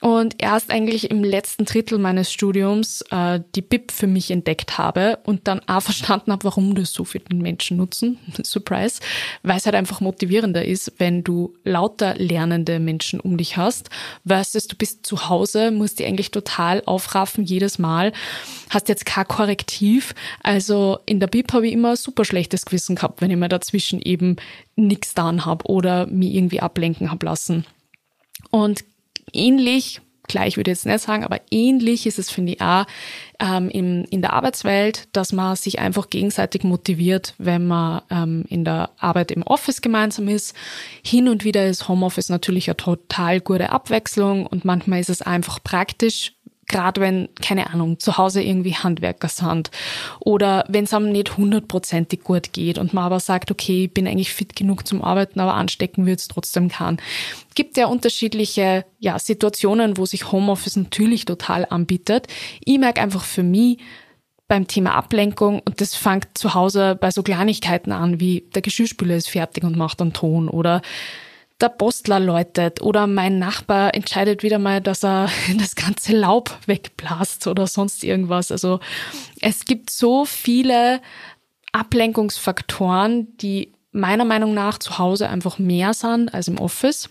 und 0.01 0.35
erst 0.37 0.71
eigentlich 0.71 1.11
im 1.11 1.25
letzten 1.25 1.65
Drittel 1.65 1.97
meines 1.97 2.31
Studiums 2.31 3.03
äh, 3.11 3.41
die 3.55 3.61
BIP 3.61 3.91
für 3.91 4.07
mich 4.07 4.31
entdeckt 4.31 4.77
habe 4.77 5.19
und 5.25 5.47
dann 5.49 5.59
auch 5.67 5.81
verstanden 5.81 6.31
habe, 6.31 6.45
warum 6.45 6.73
das 6.73 6.93
so 6.93 7.03
viele 7.03 7.25
Menschen 7.33 7.75
nutzen. 7.75 8.17
Surprise. 8.43 9.01
Weil 9.43 9.57
es 9.57 9.65
halt 9.65 9.75
einfach 9.75 9.99
motivierender 9.99 10.63
ist, 10.63 10.93
wenn 10.99 11.25
du 11.25 11.53
lauter 11.65 12.15
lernende 12.15 12.79
Menschen 12.79 13.19
um 13.19 13.37
dich 13.37 13.57
hast, 13.57 13.89
versus 14.25 14.67
du 14.67 14.77
bist 14.77 15.05
zu 15.05 15.27
Hause, 15.27 15.71
musst 15.71 15.99
dich 15.99 16.07
eigentlich 16.07 16.31
total 16.31 16.81
aufraffen 16.85 17.43
jedes 17.43 17.77
Mal, 17.77 18.13
hast 18.69 18.87
jetzt 18.87 19.05
kein 19.05 19.27
Korrektiv. 19.27 20.15
Also 20.41 20.99
in 21.05 21.19
der 21.19 21.27
BIP 21.27 21.51
habe 21.51 21.67
ich 21.67 21.73
immer 21.73 21.97
super 21.97 22.23
schlechtes 22.23 22.65
Gewissen 22.65 22.95
gehabt, 22.95 23.19
wenn 23.19 23.31
ich 23.31 23.37
mir 23.37 23.49
dazwischen 23.49 24.01
eben 24.01 24.37
nichts 24.77 25.09
getan 25.09 25.45
habe 25.45 25.65
oder 25.65 26.07
mich 26.07 26.33
irgendwie 26.35 26.61
ablenken 26.61 27.11
habe 27.11 27.25
lassen. 27.25 27.65
Und 28.51 28.85
ähnlich, 29.33 30.01
gleich 30.29 30.55
würde 30.55 30.71
ich 30.71 30.77
jetzt 30.77 30.85
nicht 30.85 31.01
sagen, 31.01 31.25
aber 31.25 31.41
ähnlich 31.51 32.05
ist 32.05 32.19
es, 32.19 32.29
finde 32.29 32.53
ich, 32.53 32.61
auch 32.61 32.85
ähm, 33.39 33.69
in, 33.69 34.05
in 34.05 34.21
der 34.21 34.33
Arbeitswelt, 34.33 35.09
dass 35.11 35.33
man 35.33 35.57
sich 35.57 35.79
einfach 35.79 36.09
gegenseitig 36.09 36.63
motiviert, 36.63 37.33
wenn 37.37 37.67
man 37.67 38.01
ähm, 38.09 38.45
in 38.47 38.63
der 38.63 38.91
Arbeit 38.97 39.31
im 39.31 39.43
Office 39.43 39.81
gemeinsam 39.81 40.29
ist. 40.29 40.55
Hin 41.03 41.27
und 41.27 41.43
wieder 41.43 41.67
ist 41.67 41.89
Homeoffice 41.89 42.29
natürlich 42.29 42.69
eine 42.69 42.77
total 42.77 43.41
gute 43.41 43.71
Abwechslung 43.71 44.45
und 44.45 44.63
manchmal 44.63 45.01
ist 45.01 45.09
es 45.09 45.21
einfach 45.21 45.61
praktisch, 45.63 46.33
gerade 46.69 47.01
wenn, 47.01 47.27
keine 47.41 47.69
Ahnung, 47.71 47.99
zu 47.99 48.17
Hause 48.17 48.41
irgendwie 48.41 48.75
Handwerker 48.75 49.27
sind 49.27 49.71
oder 50.21 50.63
wenn 50.69 50.85
es 50.85 50.93
einem 50.93 51.11
nicht 51.11 51.35
hundertprozentig 51.35 52.23
gut 52.23 52.53
geht 52.53 52.77
und 52.77 52.93
man 52.93 53.03
aber 53.03 53.19
sagt, 53.19 53.51
okay, 53.51 53.85
ich 53.85 53.93
bin 53.93 54.07
eigentlich 54.07 54.33
fit 54.33 54.55
genug 54.55 54.87
zum 54.87 55.03
Arbeiten, 55.03 55.41
aber 55.41 55.55
anstecken 55.55 56.05
wird 56.05 56.19
es 56.19 56.29
trotzdem 56.29 56.69
kann. 56.69 56.97
Gibt 57.55 57.75
ja 57.75 57.87
unterschiedliche 57.87 58.85
ja, 58.99 59.19
Situationen, 59.19 59.97
wo 59.97 60.05
sich 60.05 60.31
Homeoffice 60.31 60.77
natürlich 60.77 61.25
total 61.25 61.65
anbietet. 61.69 62.27
Ich 62.63 62.79
merke 62.79 63.01
einfach 63.01 63.25
für 63.25 63.43
mich, 63.43 63.79
beim 64.49 64.67
Thema 64.67 64.95
Ablenkung 64.95 65.61
und 65.63 65.79
das 65.79 65.95
fängt 65.95 66.27
zu 66.33 66.55
Hause 66.55 66.97
bei 66.99 67.11
so 67.11 67.21
Kleinigkeiten 67.21 67.91
an, 67.91 68.19
wie 68.19 68.49
der 68.55 68.63
Geschirrspüler 68.63 69.15
ist 69.15 69.29
fertig 69.29 69.63
und 69.63 69.77
macht 69.77 70.01
einen 70.01 70.11
Ton 70.11 70.49
oder 70.49 70.81
der 71.61 71.69
Postler 71.69 72.19
läutet 72.19 72.81
oder 72.81 73.05
mein 73.07 73.37
Nachbar 73.37 73.93
entscheidet 73.93 74.43
wieder 74.43 74.59
mal, 74.59 74.81
dass 74.81 75.03
er 75.03 75.29
das 75.57 75.75
ganze 75.75 76.15
Laub 76.15 76.57
wegblasst 76.65 77.47
oder 77.47 77.67
sonst 77.67 78.03
irgendwas. 78.03 78.51
Also 78.51 78.79
es 79.41 79.65
gibt 79.65 79.89
so 79.89 80.25
viele 80.25 81.01
Ablenkungsfaktoren, 81.71 83.37
die 83.37 83.73
meiner 83.91 84.25
Meinung 84.25 84.53
nach 84.53 84.77
zu 84.77 84.97
Hause 84.97 85.29
einfach 85.29 85.59
mehr 85.59 85.93
sind 85.93 86.33
als 86.33 86.47
im 86.47 86.59
Office. 86.59 87.09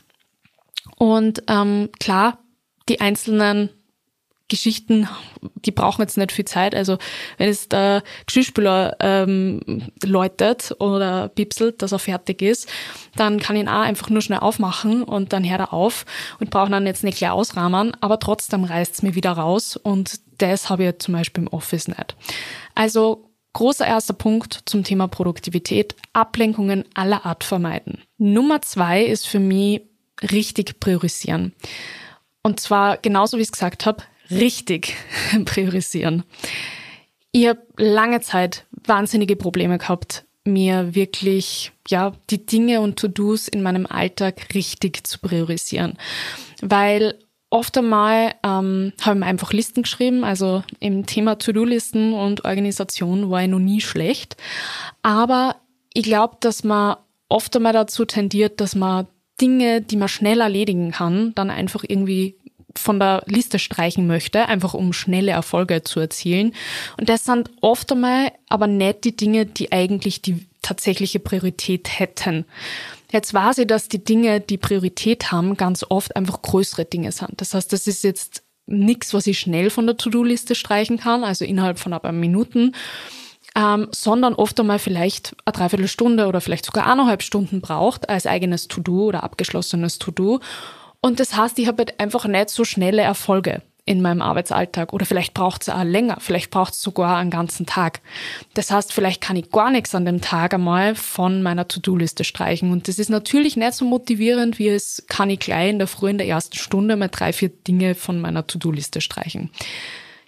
Und 0.96 1.42
ähm, 1.48 1.90
klar, 2.00 2.38
die 2.88 3.00
einzelnen 3.00 3.70
Geschichten, 4.48 5.08
die 5.54 5.70
brauchen 5.70 6.02
jetzt 6.02 6.16
nicht 6.16 6.32
viel 6.32 6.44
Zeit. 6.44 6.74
Also 6.74 6.98
wenn 7.36 7.48
es 7.48 7.68
der 7.68 8.02
Geschirrspüler 8.26 8.96
ähm, 9.00 9.60
läutet 10.04 10.74
oder 10.78 11.28
bipselt, 11.28 11.82
dass 11.82 11.92
er 11.92 11.98
fertig 11.98 12.42
ist, 12.42 12.68
dann 13.16 13.38
kann 13.38 13.56
ich 13.56 13.62
ihn 13.62 13.68
auch 13.68 13.80
einfach 13.80 14.10
nur 14.10 14.22
schnell 14.22 14.40
aufmachen 14.40 15.02
und 15.02 15.32
dann 15.32 15.48
hört 15.48 15.60
er 15.60 15.72
auf 15.72 16.06
und 16.40 16.50
brauche 16.50 16.70
dann 16.70 16.86
jetzt 16.86 17.04
nicht 17.04 17.18
gleich 17.18 17.30
ausrahmen, 17.30 17.96
aber 18.00 18.18
trotzdem 18.18 18.64
reißt 18.64 18.94
es 18.94 19.02
mir 19.02 19.14
wieder 19.14 19.32
raus 19.32 19.76
und 19.76 20.20
das 20.38 20.70
habe 20.70 20.84
ich 20.84 20.98
zum 20.98 21.14
Beispiel 21.14 21.44
im 21.44 21.48
Office 21.48 21.88
nicht. 21.88 22.16
Also 22.74 23.28
Großer 23.54 23.86
erster 23.86 24.14
Punkt 24.14 24.60
zum 24.66 24.84
Thema 24.84 25.08
Produktivität, 25.08 25.96
Ablenkungen 26.12 26.84
aller 26.94 27.26
Art 27.26 27.42
vermeiden. 27.42 28.02
Nummer 28.16 28.62
zwei 28.62 29.02
ist 29.02 29.26
für 29.26 29.40
mich 29.40 29.82
richtig 30.30 30.78
priorisieren. 30.78 31.52
Und 32.42 32.60
zwar, 32.60 32.98
genauso 32.98 33.36
wie 33.36 33.42
ich 33.42 33.48
es 33.48 33.52
gesagt 33.52 33.84
habe, 33.84 34.04
richtig 34.30 34.96
priorisieren. 35.44 36.24
Ich 37.32 37.46
habe 37.46 37.60
lange 37.76 38.20
Zeit 38.20 38.66
wahnsinnige 38.86 39.36
Probleme 39.36 39.78
gehabt, 39.78 40.24
mir 40.44 40.94
wirklich 40.94 41.72
ja 41.88 42.12
die 42.30 42.44
Dinge 42.44 42.80
und 42.80 42.98
To-Dos 42.98 43.48
in 43.48 43.62
meinem 43.62 43.86
Alltag 43.86 44.54
richtig 44.54 45.06
zu 45.06 45.18
priorisieren, 45.18 45.98
weil 46.62 47.18
oft 47.50 47.76
einmal 47.76 48.34
ähm, 48.42 48.92
habe 49.00 49.18
ich 49.18 49.24
einfach 49.24 49.52
Listen 49.52 49.82
geschrieben, 49.82 50.24
also 50.24 50.62
im 50.80 51.06
Thema 51.06 51.38
To-Do-Listen 51.38 52.14
und 52.14 52.44
Organisation 52.44 53.30
war 53.30 53.42
ich 53.42 53.48
noch 53.48 53.58
nie 53.58 53.80
schlecht, 53.80 54.36
aber 55.02 55.56
ich 55.94 56.04
glaube, 56.04 56.36
dass 56.40 56.64
man 56.64 56.96
oft 57.28 57.54
einmal 57.56 57.72
dazu 57.72 58.04
tendiert, 58.04 58.60
dass 58.60 58.74
man 58.74 59.06
Dinge, 59.40 59.82
die 59.82 59.96
man 59.96 60.08
schnell 60.08 60.40
erledigen 60.40 60.90
kann, 60.90 61.34
dann 61.34 61.50
einfach 61.50 61.84
irgendwie 61.86 62.36
von 62.78 62.98
der 62.98 63.22
Liste 63.26 63.58
streichen 63.58 64.06
möchte, 64.06 64.46
einfach 64.46 64.74
um 64.74 64.92
schnelle 64.92 65.32
Erfolge 65.32 65.82
zu 65.84 66.00
erzielen. 66.00 66.54
Und 66.98 67.08
das 67.08 67.24
sind 67.24 67.50
oft 67.60 67.92
einmal 67.92 68.32
aber 68.48 68.66
nicht 68.66 69.04
die 69.04 69.16
Dinge, 69.16 69.46
die 69.46 69.72
eigentlich 69.72 70.22
die 70.22 70.46
tatsächliche 70.62 71.18
Priorität 71.20 71.98
hätten. 71.98 72.44
Jetzt 73.10 73.32
weiß 73.32 73.58
ich, 73.58 73.66
dass 73.66 73.88
die 73.88 74.04
Dinge, 74.04 74.40
die 74.40 74.58
Priorität 74.58 75.32
haben, 75.32 75.56
ganz 75.56 75.84
oft 75.88 76.14
einfach 76.14 76.42
größere 76.42 76.84
Dinge 76.84 77.12
sind. 77.12 77.40
Das 77.40 77.54
heißt, 77.54 77.72
das 77.72 77.86
ist 77.86 78.04
jetzt 78.04 78.42
nichts, 78.66 79.14
was 79.14 79.26
ich 79.26 79.38
schnell 79.38 79.70
von 79.70 79.86
der 79.86 79.96
To-Do-Liste 79.96 80.54
streichen 80.54 80.98
kann, 80.98 81.24
also 81.24 81.44
innerhalb 81.44 81.78
von 81.78 81.94
ein 81.94 82.00
paar 82.00 82.12
Minuten, 82.12 82.74
ähm, 83.56 83.88
sondern 83.92 84.34
oft 84.34 84.60
einmal 84.60 84.78
vielleicht 84.78 85.34
eine 85.46 85.54
Dreiviertelstunde 85.54 86.26
oder 86.26 86.42
vielleicht 86.42 86.66
sogar 86.66 86.86
eineinhalb 86.86 87.22
Stunden 87.22 87.62
braucht 87.62 88.10
als 88.10 88.26
eigenes 88.26 88.68
To-Do 88.68 89.06
oder 89.06 89.22
abgeschlossenes 89.22 89.98
To-Do. 89.98 90.40
Und 91.00 91.20
das 91.20 91.36
heißt, 91.36 91.58
ich 91.58 91.68
habe 91.68 91.78
halt 91.78 92.00
einfach 92.00 92.26
nicht 92.26 92.50
so 92.50 92.64
schnelle 92.64 93.02
Erfolge 93.02 93.62
in 93.88 94.02
meinem 94.02 94.20
Arbeitsalltag. 94.20 94.92
Oder 94.92 95.06
vielleicht 95.06 95.32
braucht 95.32 95.62
es 95.62 95.68
auch 95.68 95.82
länger, 95.82 96.18
vielleicht 96.20 96.50
braucht 96.50 96.74
es 96.74 96.82
sogar 96.82 97.16
einen 97.16 97.30
ganzen 97.30 97.64
Tag. 97.64 98.00
Das 98.54 98.70
heißt, 98.70 98.92
vielleicht 98.92 99.20
kann 99.20 99.36
ich 99.36 99.50
gar 99.50 99.70
nichts 99.70 99.94
an 99.94 100.04
dem 100.04 100.20
Tag 100.20 100.52
einmal 100.52 100.94
von 100.94 101.42
meiner 101.42 101.66
To-Do-Liste 101.66 102.24
streichen. 102.24 102.70
Und 102.70 102.86
das 102.86 102.98
ist 102.98 103.08
natürlich 103.08 103.56
nicht 103.56 103.72
so 103.72 103.86
motivierend, 103.86 104.58
wie 104.58 104.68
es 104.68 105.04
kann 105.08 105.30
ich 105.30 105.40
gleich 105.40 105.70
in 105.70 105.78
der 105.78 105.88
Früh 105.88 106.10
in 106.10 106.18
der 106.18 106.28
ersten 106.28 106.58
Stunde 106.58 106.96
mal 106.96 107.08
drei, 107.08 107.32
vier 107.32 107.48
Dinge 107.48 107.94
von 107.94 108.20
meiner 108.20 108.46
To-Do-Liste 108.46 109.00
streichen. 109.00 109.50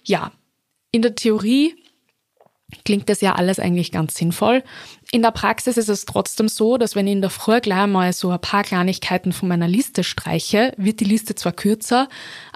Ja, 0.03 0.31
in 0.91 1.03
der 1.03 1.15
Theorie 1.15 1.75
klingt 2.85 3.09
das 3.09 3.21
ja 3.21 3.35
alles 3.35 3.59
eigentlich 3.59 3.91
ganz 3.91 4.15
sinnvoll. 4.15 4.63
In 5.11 5.21
der 5.21 5.31
Praxis 5.31 5.77
ist 5.77 5.89
es 5.89 6.05
trotzdem 6.05 6.47
so, 6.47 6.77
dass 6.77 6.95
wenn 6.95 7.07
ich 7.07 7.13
in 7.13 7.21
der 7.21 7.29
Früh 7.29 7.59
gleich 7.59 7.87
mal 7.87 8.13
so 8.13 8.29
ein 8.29 8.39
paar 8.39 8.63
Kleinigkeiten 8.63 9.33
von 9.33 9.49
meiner 9.49 9.67
Liste 9.67 10.03
streiche, 10.03 10.73
wird 10.77 10.99
die 10.99 11.05
Liste 11.05 11.35
zwar 11.35 11.51
kürzer, 11.51 12.07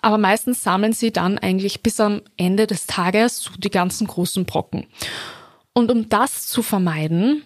aber 0.01 0.17
meistens 0.17 0.63
sammeln 0.63 0.93
sie 0.93 1.11
dann 1.11 1.37
eigentlich 1.37 1.83
bis 1.83 1.99
am 1.99 2.21
Ende 2.37 2.67
des 2.67 2.87
Tages 2.87 3.39
so 3.39 3.51
die 3.57 3.71
ganzen 3.71 4.07
großen 4.07 4.45
Brocken. 4.45 4.87
Und 5.73 5.91
um 5.91 6.07
das 6.07 6.47
zu 6.47 6.63
vermeiden, 6.63 7.43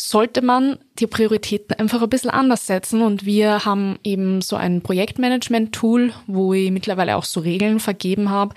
sollte 0.00 0.42
man 0.42 0.78
die 0.98 1.06
Prioritäten 1.06 1.76
einfach 1.78 2.02
ein 2.02 2.08
bisschen 2.08 2.30
anders 2.30 2.66
setzen. 2.66 3.02
Und 3.02 3.24
wir 3.24 3.64
haben 3.64 3.98
eben 4.04 4.40
so 4.40 4.56
ein 4.56 4.80
Projektmanagement-Tool, 4.80 6.12
wo 6.26 6.54
ich 6.54 6.70
mittlerweile 6.70 7.16
auch 7.16 7.24
so 7.24 7.40
Regeln 7.40 7.80
vergeben 7.80 8.30
habe, 8.30 8.54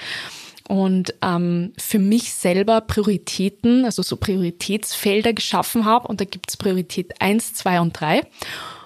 und 0.72 1.16
ähm, 1.22 1.74
für 1.78 2.00
mich 2.00 2.34
selber 2.34 2.80
Prioritäten, 2.80 3.84
also 3.84 4.04
so 4.04 4.16
Prioritätsfelder 4.16 5.34
geschaffen 5.34 5.84
habe. 5.84 6.08
Und 6.08 6.22
da 6.22 6.25
gibt's 6.25 6.56
Priorität 6.56 7.20
eins, 7.20 7.54
zwei 7.54 7.82
und 7.82 8.00
drei. 8.00 8.22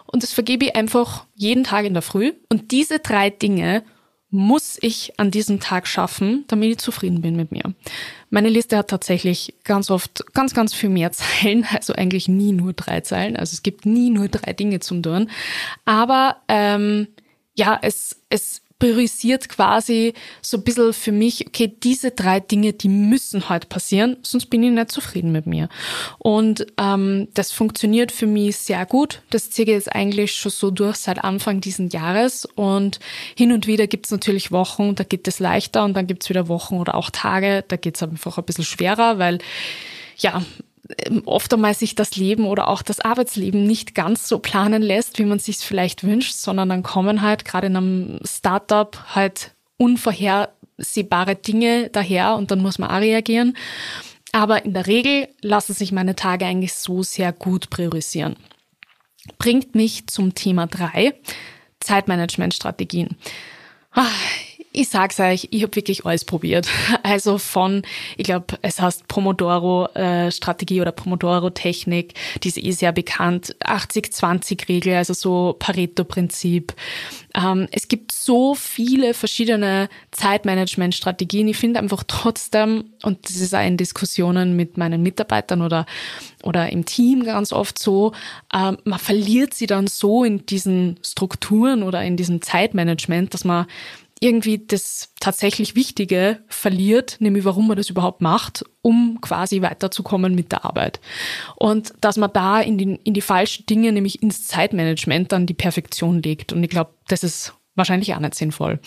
Und 0.08 0.24
das 0.24 0.34
vergebe 0.34 0.65
ich 0.65 0.75
einfach 0.75 1.27
jeden 1.36 1.63
Tag 1.63 1.86
in 1.86 1.94
der 1.94 2.01
Früh. 2.01 2.34
Und 2.50 2.72
diese 2.72 2.98
drei 2.98 3.30
Dinge 3.30 3.84
muss 4.32 4.80
ich 4.82 5.13
an 5.20 5.30
diesem 5.30 5.60
Tag 5.60 5.86
schaffen, 5.86 6.46
damit 6.48 6.72
ich 6.72 6.77
zufrieden 6.80 7.22
bin 7.22 7.36
mit 7.36 7.51
mir. 7.51 7.75
Meine 8.32 8.50
Liste 8.50 8.77
hat 8.77 8.88
tatsächlich 8.88 9.54
ganz 9.63 9.92
oft 9.92 10.34
ganz, 10.34 10.56
ganz 10.56 10.74
viel 10.74 10.89
mehr 10.89 11.12
Zeilen, 11.12 11.68
also 11.72 11.94
eigentlich 11.94 12.27
nie 12.27 12.51
nur 12.51 12.74
drei 12.74 13.01
Zeilen. 13.01 13.38
Also 13.38 13.54
es 13.54 13.62
gibt 13.62 13.86
nie 13.86 14.10
nur 14.10 14.27
drei 14.27 14.54
Dinge 14.54 14.80
zum 14.80 15.04
Tun. 15.04 15.30
Aber 15.86 16.38
ähm, 16.48 17.10
ja, 17.54 17.77
es, 17.80 18.24
es 18.30 18.63
priorisiert 18.79 19.48
quasi 19.48 20.13
so 20.41 20.58
ein 20.58 20.63
bisschen 20.63 20.91
für 20.94 21.12
mich, 21.12 21.48
okay, 21.48 21.74
diese 21.82 22.12
drei 22.12 22.39
Dinge, 22.39 22.74
die 22.74 22.89
müssen 22.89 23.48
heute 23.48 23.67
passieren, 23.67 24.17
sonst 24.22 24.48
bin 24.48 24.63
ich 24.63 24.72
nicht 24.72 24.91
zufrieden 24.91 25.32
mit 25.32 25.46
mir. 25.46 25.70
Und 26.17 26.67
ähm, 26.77 27.29
das 27.34 27.51
funktioniert 27.51 28.12
für 28.12 28.27
mich 28.27 28.58
sehr 28.58 28.86
gut. 28.86 29.22
Das 29.29 29.50
ziehe 29.50 29.65
ich 29.65 29.74
jetzt 29.74 29.96
eigentlich 29.96 30.36
schon 30.36 30.51
so 30.51 30.72
durch 30.72 30.98
seit 30.98 31.24
Anfang 31.24 31.62
diesen 31.62 31.89
Jahres. 31.89 32.46
Und 32.55 33.00
hin 33.36 33.53
und 33.53 33.65
wieder 33.65 33.88
gibt 33.88 34.08
es 34.08 34.12
natürlich 34.12 34.51
Wochen, 34.51 34.96
da 34.96 35.03
geht 35.03 35.27
es 35.27 35.39
leichter 35.39 35.86
und 35.86 35.96
dann 35.96 36.08
gibt 36.08 36.24
es 36.24 36.29
wieder 36.29 36.48
Wochen 36.50 36.75
oder 36.75 36.96
auch 36.96 37.10
Tage, 37.10 37.63
da 37.67 37.77
geht 37.77 37.96
es 37.96 38.03
einfach 38.03 38.38
ein 38.38 38.44
bisschen 38.44 38.65
schwerer, 38.65 39.20
weil 39.20 39.39
ja, 40.17 40.41
oft 41.25 41.54
einmal 41.54 41.74
sich 41.74 41.96
das 41.96 42.15
Leben 42.15 42.46
oder 42.46 42.68
auch 42.68 42.82
das 42.82 43.00
Arbeitsleben 43.00 43.65
nicht 43.65 43.96
ganz 43.96 44.27
so 44.27 44.39
planen 44.39 44.82
lässt, 44.82 45.20
wie 45.20 45.25
man 45.25 45.39
sich 45.39 45.58
vielleicht 45.58 46.04
wünscht, 46.04 46.34
sondern 46.34 46.70
dann 46.70 46.84
kommen 46.84 47.22
halt 47.22 47.46
gerade 47.46 47.68
in 47.68 47.75
einem 47.75 48.20
Startup 48.24 48.98
halt 49.15 49.56
unvorhersehbare 49.77 51.36
Dinge 51.36 51.89
daher 51.89 52.36
und 52.36 52.51
dann 52.51 52.62
muss 52.62 52.80
man 52.80 52.92
auch 52.92 53.01
reagieren. 53.01 53.58
Aber 54.32 54.65
in 54.65 54.74
der 54.74 54.88
Regel 54.88 55.30
lassen 55.42 55.74
sich 55.74 55.92
meine 55.92 56.15
Tage 56.15 56.46
eigentlich 56.46 56.74
so 56.74 57.04
sehr 57.04 57.32
gut 57.32 57.70
priorisieren. 57.70 58.36
Bringt 59.38 59.75
mich 59.75 60.08
zum 60.08 60.36
Thema 60.36 60.68
drei 60.68 61.13
Zeitmanagementstrategien. 61.80 63.15
Ich 64.77 64.89
sag's 64.89 65.22
euch, 65.22 65.48
ich 65.51 65.63
habe 65.63 65.74
wirklich 65.77 66.05
alles 66.05 66.25
probiert. 66.25 66.67
Also 67.03 67.38
von, 67.38 67.84
ich 68.17 68.25
glaube, 68.25 68.58
es 68.62 68.82
heißt 68.82 69.08
Pomodoro-Strategie 69.08 70.79
äh, 70.79 70.82
oder 70.82 70.91
Pomodoro-Technik, 70.91 72.13
die 72.44 72.48
ist 72.50 72.58
eh 72.58 72.72
sehr 72.72 72.91
bekannt, 72.91 73.55
80-20-Regel, 73.63 74.96
also 74.96 75.13
so 75.13 75.55
Pareto-Prinzip. 75.60 76.74
Ähm, 77.36 77.67
es 77.72 77.88
gibt 77.88 78.12
so 78.12 78.55
viele 78.55 79.13
verschiedene 79.13 79.88
Zeitmanagement-Strategien. 80.12 81.48
Ich 81.48 81.58
finde 81.58 81.79
einfach 81.79 82.03
trotzdem, 82.05 82.86
und 83.03 83.29
das 83.29 83.38
ist 83.38 83.55
auch 83.55 83.65
in 83.65 83.77
Diskussionen 83.77 84.55
mit 84.55 84.77
meinen 84.77 85.01
Mitarbeitern 85.03 85.62
oder, 85.62 85.86
oder 86.44 86.70
im 86.72 86.86
Team 86.86 87.24
ganz 87.24 87.53
oft 87.53 87.79
so, 87.79 88.12
ähm, 88.53 88.77
man 88.84 89.00
verliert 89.00 89.53
sie 89.53 89.67
dann 89.67 89.88
so 89.88 90.24
in 90.24 90.46
diesen 90.46 91.00
Strukturen 91.05 91.84
oder 91.84 92.03
in 92.03 92.17
diesem 92.17 92.41
Zeitmanagement, 92.41 93.34
dass 93.34 93.46
man 93.46 93.67
irgendwie 94.19 94.65
das 94.65 95.13
tatsächlich 95.19 95.75
Wichtige 95.75 96.43
verliert, 96.48 97.17
nämlich 97.19 97.43
warum 97.43 97.67
man 97.67 97.77
das 97.77 97.89
überhaupt 97.89 98.22
macht, 98.22 98.63
um 98.81 99.19
quasi 99.22 99.62
weiterzukommen 99.62 100.36
mit 100.36 100.51
der 100.51 100.63
Arbeit. 100.63 101.00
Und 101.55 101.93
dass 102.00 102.17
man 102.17 102.31
da 102.31 102.62
in 102.62 102.77
die, 102.77 103.00
in 103.03 103.13
die 103.13 103.22
falschen 103.22 103.65
Dinge, 103.65 103.91
nämlich 103.91 104.24
ins 104.24 104.45
Zeitmanagement, 104.45 105.31
dann 105.31 105.45
die 105.45 105.53
Perfektion 105.53 106.22
legt. 106.22 106.53
Und 106.53 106.63
ich 106.63 106.69
glaube, 106.69 106.93
das 107.07 107.24
ist 107.24 107.53
wahrscheinlich 107.75 108.15
auch 108.15 108.19
nicht 108.19 108.36
sinnvoll. 108.36 108.79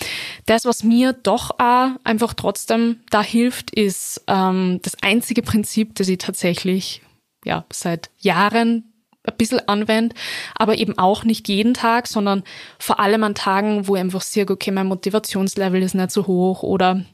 Das, 0.46 0.64
was 0.64 0.82
mir 0.82 1.12
doch 1.12 1.50
auch 1.58 1.90
einfach 2.04 2.32
trotzdem 2.32 3.00
da 3.10 3.22
hilft, 3.22 3.70
ist 3.70 4.24
ähm, 4.26 4.80
das 4.82 4.96
einzige 5.02 5.42
Prinzip, 5.42 5.94
das 5.96 6.08
ich 6.08 6.18
tatsächlich 6.18 7.02
ja 7.44 7.66
seit 7.70 8.10
Jahren 8.18 8.87
ein 9.28 9.36
bisschen 9.36 9.66
anwende, 9.68 10.14
aber 10.54 10.78
eben 10.78 10.98
auch 10.98 11.24
nicht 11.24 11.48
jeden 11.48 11.74
Tag, 11.74 12.06
sondern 12.06 12.42
vor 12.78 13.00
allem 13.00 13.24
an 13.24 13.34
Tagen, 13.34 13.86
wo 13.86 13.96
ich 13.96 14.00
einfach 14.00 14.22
sehe, 14.22 14.48
okay, 14.48 14.70
mein 14.70 14.86
Motivationslevel 14.86 15.82
ist 15.82 15.94
nicht 15.94 16.10
so 16.10 16.26
hoch 16.26 16.62
oder 16.62 17.04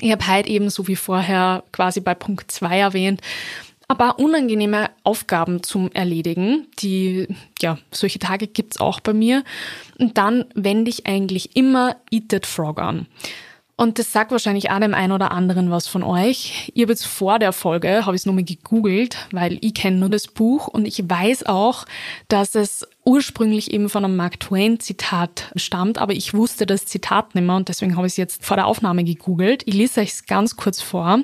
ich 0.00 0.10
habe 0.10 0.26
heute 0.26 0.48
eben 0.48 0.70
so 0.70 0.88
wie 0.88 0.96
vorher 0.96 1.62
quasi 1.70 2.00
bei 2.00 2.14
Punkt 2.14 2.50
zwei 2.50 2.78
erwähnt, 2.78 3.20
aber 3.86 4.18
unangenehme 4.18 4.90
Aufgaben 5.02 5.62
zum 5.62 5.90
Erledigen, 5.92 6.66
die, 6.78 7.28
ja, 7.60 7.78
solche 7.90 8.18
Tage 8.18 8.46
gibt's 8.46 8.80
auch 8.80 9.00
bei 9.00 9.12
mir. 9.12 9.44
Und 9.98 10.16
dann 10.16 10.46
wende 10.54 10.90
ich 10.90 11.06
eigentlich 11.06 11.54
immer 11.54 11.96
Eat 12.10 12.30
That 12.30 12.46
Frog 12.46 12.80
an. 12.80 13.06
Und 13.76 13.98
das 13.98 14.12
sagt 14.12 14.30
wahrscheinlich 14.30 14.70
auch 14.70 14.78
dem 14.78 14.94
einen 14.94 15.12
oder 15.12 15.32
anderen 15.32 15.70
was 15.70 15.88
von 15.88 16.04
euch. 16.04 16.70
Ich 16.74 16.82
habe 16.82 16.92
jetzt 16.92 17.06
vor 17.06 17.40
der 17.40 17.52
Folge, 17.52 18.06
habe 18.06 18.14
ich 18.14 18.22
es 18.22 18.26
nochmal 18.26 18.44
gegoogelt, 18.44 19.16
weil 19.32 19.58
ich 19.62 19.74
kenne 19.74 19.96
nur 19.96 20.10
das 20.10 20.28
Buch 20.28 20.68
und 20.68 20.86
ich 20.86 21.02
weiß 21.08 21.46
auch, 21.46 21.84
dass 22.28 22.54
es 22.54 22.86
ursprünglich 23.04 23.72
eben 23.72 23.88
von 23.88 24.04
einem 24.04 24.14
Mark 24.14 24.38
Twain 24.38 24.78
Zitat 24.78 25.50
stammt, 25.56 25.98
aber 25.98 26.12
ich 26.12 26.34
wusste 26.34 26.66
das 26.66 26.86
Zitat 26.86 27.34
nicht 27.34 27.44
mehr 27.44 27.56
und 27.56 27.68
deswegen 27.68 27.96
habe 27.96 28.06
ich 28.06 28.12
es 28.12 28.16
jetzt 28.16 28.44
vor 28.44 28.56
der 28.56 28.66
Aufnahme 28.66 29.02
gegoogelt. 29.02 29.64
Ich 29.66 29.74
lese 29.74 30.02
euch 30.02 30.10
es 30.10 30.26
ganz 30.26 30.56
kurz 30.56 30.80
vor. 30.80 31.20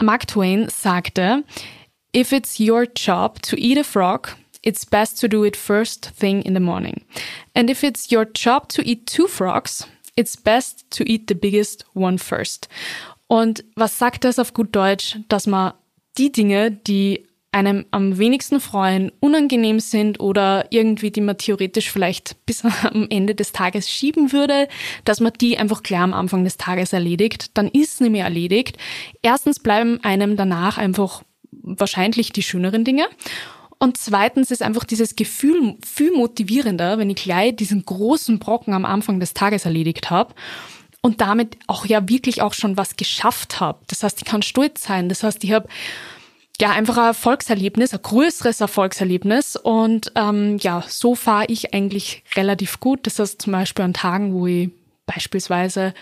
Mark 0.00 0.28
Twain 0.28 0.68
sagte, 0.68 1.42
If 2.14 2.30
it's 2.30 2.60
your 2.60 2.86
job 2.94 3.42
to 3.42 3.56
eat 3.56 3.78
a 3.78 3.82
frog, 3.82 4.36
it's 4.62 4.86
best 4.86 5.18
to 5.20 5.28
do 5.28 5.44
it 5.44 5.56
first 5.56 6.12
thing 6.16 6.42
in 6.42 6.54
the 6.54 6.60
morning. 6.60 7.02
And 7.54 7.70
if 7.70 7.82
it's 7.82 8.12
your 8.12 8.26
job 8.26 8.68
to 8.68 8.82
eat 8.82 9.06
two 9.06 9.26
frogs, 9.26 9.88
It's 10.16 10.36
best 10.36 10.90
to 10.90 11.04
eat 11.04 11.24
the 11.28 11.34
biggest 11.34 11.86
one 11.94 12.18
first. 12.18 12.68
Und 13.26 13.64
was 13.76 13.98
sagt 13.98 14.24
das 14.24 14.38
auf 14.38 14.52
gut 14.52 14.74
Deutsch? 14.76 15.18
Dass 15.28 15.46
man 15.46 15.72
die 16.18 16.32
Dinge, 16.32 16.70
die 16.70 17.26
einem 17.52 17.84
am 17.90 18.16
wenigsten 18.16 18.60
freuen, 18.60 19.12
unangenehm 19.20 19.78
sind 19.78 20.20
oder 20.20 20.66
irgendwie, 20.70 21.10
die 21.10 21.20
man 21.20 21.36
theoretisch 21.36 21.90
vielleicht 21.90 22.36
bis 22.46 22.64
am 22.64 23.06
Ende 23.10 23.34
des 23.34 23.52
Tages 23.52 23.90
schieben 23.90 24.32
würde, 24.32 24.68
dass 25.04 25.20
man 25.20 25.32
die 25.40 25.58
einfach 25.58 25.82
klar 25.82 26.02
am 26.02 26.14
Anfang 26.14 26.44
des 26.44 26.56
Tages 26.56 26.92
erledigt, 26.92 27.50
dann 27.54 27.68
ist 27.68 28.00
nämlich 28.00 28.22
erledigt. 28.22 28.78
Erstens 29.20 29.60
bleiben 29.60 30.00
einem 30.02 30.36
danach 30.36 30.78
einfach 30.78 31.22
wahrscheinlich 31.50 32.32
die 32.32 32.42
schöneren 32.42 32.84
Dinge. 32.84 33.04
Und 33.82 33.96
zweitens 33.96 34.52
ist 34.52 34.62
einfach 34.62 34.84
dieses 34.84 35.16
Gefühl 35.16 35.76
viel 35.84 36.12
motivierender, 36.12 36.98
wenn 36.98 37.10
ich 37.10 37.16
gleich 37.16 37.56
diesen 37.56 37.84
großen 37.84 38.38
Brocken 38.38 38.74
am 38.74 38.84
Anfang 38.84 39.18
des 39.18 39.34
Tages 39.34 39.64
erledigt 39.64 40.08
habe 40.08 40.36
und 41.00 41.20
damit 41.20 41.58
auch 41.66 41.84
ja 41.84 42.08
wirklich 42.08 42.42
auch 42.42 42.54
schon 42.54 42.76
was 42.76 42.94
geschafft 42.94 43.58
habe. 43.58 43.80
Das 43.88 44.04
heißt, 44.04 44.20
ich 44.20 44.24
kann 44.24 44.42
stolz 44.42 44.84
sein. 44.84 45.08
Das 45.08 45.24
heißt, 45.24 45.42
ich 45.42 45.50
habe 45.50 45.66
ja, 46.60 46.70
einfach 46.70 46.96
ein 46.96 47.06
Erfolgserlebnis, 47.06 47.92
ein 47.92 48.02
größeres 48.02 48.60
Erfolgserlebnis. 48.60 49.56
Und 49.56 50.12
ähm, 50.14 50.58
ja, 50.58 50.84
so 50.86 51.16
fahre 51.16 51.46
ich 51.48 51.74
eigentlich 51.74 52.22
relativ 52.36 52.78
gut. 52.78 53.00
Das 53.08 53.18
heißt 53.18 53.42
zum 53.42 53.52
Beispiel 53.52 53.84
an 53.84 53.94
Tagen, 53.94 54.32
wo 54.32 54.46
ich 54.46 54.70
beispielsweise 55.06 55.92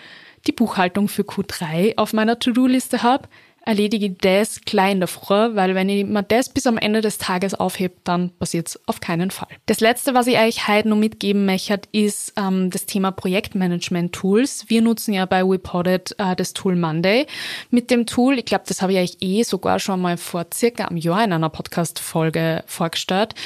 die 0.47 0.53
Buchhaltung 0.53 1.09
für 1.09 1.23
Q3 1.23 1.97
auf 1.97 2.13
meiner 2.13 2.39
To-Do-Liste 2.39 3.03
habe, 3.03 3.27
erledige 3.71 4.07
ich 4.07 4.19
das 4.19 4.61
klein 4.63 5.01
davor, 5.01 5.55
weil 5.55 5.77
wenn 5.77 5.89
ich 5.89 6.05
mir 6.05 6.25
das 6.25 6.49
bis 6.49 6.67
am 6.67 6.77
Ende 6.77 7.01
des 7.01 7.19
Tages 7.19 7.55
aufhebe, 7.55 7.95
dann 8.03 8.31
passiert 8.31 8.67
es 8.69 8.89
auf 8.89 9.01
keinen 9.01 9.31
Fall. 9.31 9.49
Das 9.67 9.79
letzte, 9.79 10.13
was 10.13 10.27
ich 10.27 10.39
euch 10.39 10.67
heute 10.67 10.89
noch 10.89 10.97
mitgeben 10.97 11.47
möchte, 11.47 11.81
ist 11.93 12.33
ähm, 12.37 12.71
das 12.71 12.87
Thema 12.87 13.13
Projektmanagement-Tools. 13.13 14.65
Wir 14.67 14.83
nutzen 14.83 15.15
ja 15.15 15.25
bei 15.25 15.45
WePodit 15.45 16.17
äh, 16.19 16.35
das 16.35 16.53
Tool 16.53 16.75
Monday. 16.75 17.27
Mit 17.71 17.93
dem 17.93 18.07
Tool, 18.07 18.41
ich 18.41 18.45
glaube, 18.45 18.65
das 18.67 18.83
habe 18.83 18.93
ich 18.93 18.99
euch 18.99 19.17
eh 19.21 19.45
sogar 19.45 19.79
schon 19.79 20.01
mal 20.01 20.17
vor 20.17 20.47
circa 20.53 20.87
einem 20.87 20.97
Jahr 20.97 21.23
in 21.23 21.33
einer 21.33 21.49
Podcast-Folge 21.49 22.65
vorgestellt, 22.67 23.37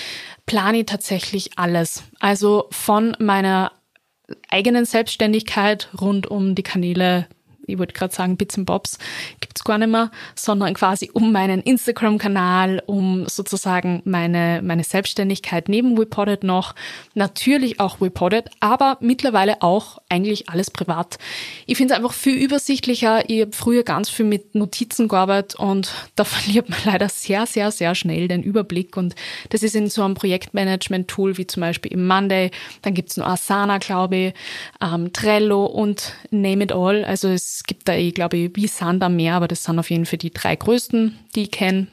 plane 0.47 0.79
ich 0.79 0.87
tatsächlich 0.87 1.59
alles. 1.59 2.03
Also 2.19 2.69
von 2.71 3.15
meiner 3.19 3.73
eigenen 4.49 4.87
Selbstständigkeit 4.87 5.91
rund 6.01 6.27
um 6.27 6.55
die 6.55 6.63
Kanäle 6.63 7.27
ich 7.67 7.79
wollte 7.79 7.95
gerade 7.95 8.15
sagen, 8.15 8.37
Bits 8.37 8.57
and 8.59 8.67
Bobs 8.67 8.99
gibt's 9.41 9.65
gar 9.65 9.79
nicht 9.79 9.91
mehr, 9.91 10.11
sondern 10.35 10.75
quasi 10.75 11.11
um 11.13 11.33
meinen 11.33 11.61
Instagram-Kanal, 11.61 12.83
um 12.87 13.27
sozusagen 13.29 14.03
meine, 14.05 14.61
meine 14.63 14.85
Selbstständigkeit 14.85 15.69
neben 15.69 15.99
Reported 15.99 16.45
noch, 16.45 16.75
natürlich 17.15 17.81
auch 17.81 18.01
Reported, 18.01 18.51
aber 18.61 18.99
mittlerweile 19.01 19.63
auch 19.63 19.99
eigentlich 20.09 20.49
alles 20.49 20.71
privat. 20.71 21.19
Ich 21.67 21.77
finde 21.77 21.95
es 21.95 21.99
einfach 21.99 22.13
viel 22.13 22.37
übersichtlicher. 22.37 23.29
Ich 23.29 23.43
habe 23.43 23.53
früher 23.53 23.83
ganz 23.83 24.11
viel 24.11 24.27
mit 24.27 24.55
Notizen 24.55 25.09
gearbeitet 25.09 25.59
und 25.59 25.93
da 26.17 26.25
verliert 26.25 26.69
man 26.69 26.79
leider 26.85 27.09
sehr, 27.09 27.47
sehr, 27.47 27.71
sehr 27.71 27.95
schnell 27.95 28.29
den 28.29 28.43
Überblick 28.43 28.97
und 28.97 29.15
das 29.51 29.63
ist 29.63 29.75
in 29.75 29.89
so 29.89 30.03
einem 30.03 30.15
Projektmanagement-Tool 30.15 31.39
wie 31.39 31.47
zum 31.47 31.61
Beispiel 31.61 31.93
im 31.93 32.07
Monday, 32.07 32.51
dann 32.83 32.95
gibt's 32.95 33.17
noch 33.17 33.27
Asana, 33.27 33.79
glaube 33.79 34.17
ich, 34.17 34.35
ähm, 34.81 35.13
Trello 35.13 35.67
und 35.67 36.15
Name 36.31 36.65
It 36.65 36.73
All. 36.73 37.05
Also 37.05 37.29
es 37.29 37.54
es 37.55 37.63
gibt 37.63 37.87
da, 37.87 37.95
eh, 37.95 38.11
glaube 38.11 38.37
ich, 38.37 38.51
wie 38.55 38.67
Sander 38.67 39.09
mehr, 39.09 39.35
aber 39.35 39.47
das 39.47 39.63
sind 39.63 39.79
auf 39.79 39.89
jeden 39.89 40.07
Fall 40.07 40.19
die 40.19 40.33
drei 40.33 40.57
größten, 40.57 41.17
die 41.37 41.43
ich 41.43 41.51
kenne. 41.53 41.87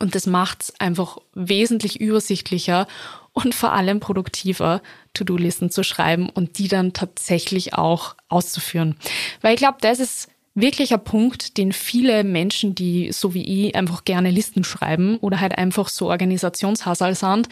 Und 0.00 0.16
das 0.16 0.26
macht 0.26 0.64
es 0.64 0.80
einfach 0.80 1.18
wesentlich 1.32 2.00
übersichtlicher 2.00 2.88
und 3.32 3.54
vor 3.54 3.72
allem 3.72 4.00
produktiver, 4.00 4.82
To-Do-Listen 5.12 5.70
zu 5.70 5.84
schreiben 5.84 6.28
und 6.28 6.58
die 6.58 6.66
dann 6.66 6.92
tatsächlich 6.92 7.74
auch 7.74 8.16
auszuführen. 8.28 8.96
Weil 9.42 9.54
ich 9.54 9.60
glaube, 9.60 9.78
das 9.80 10.00
ist 10.00 10.28
wirklich 10.56 10.92
ein 10.92 11.04
Punkt, 11.04 11.56
den 11.56 11.72
viele 11.72 12.24
Menschen, 12.24 12.74
die 12.74 13.12
so 13.12 13.32
wie 13.32 13.66
ich 13.66 13.76
einfach 13.76 14.04
gerne 14.04 14.30
Listen 14.30 14.64
schreiben 14.64 15.18
oder 15.18 15.40
halt 15.40 15.56
einfach 15.56 15.88
so 15.88 16.08
Organisationshassal 16.08 17.14
sind. 17.14 17.48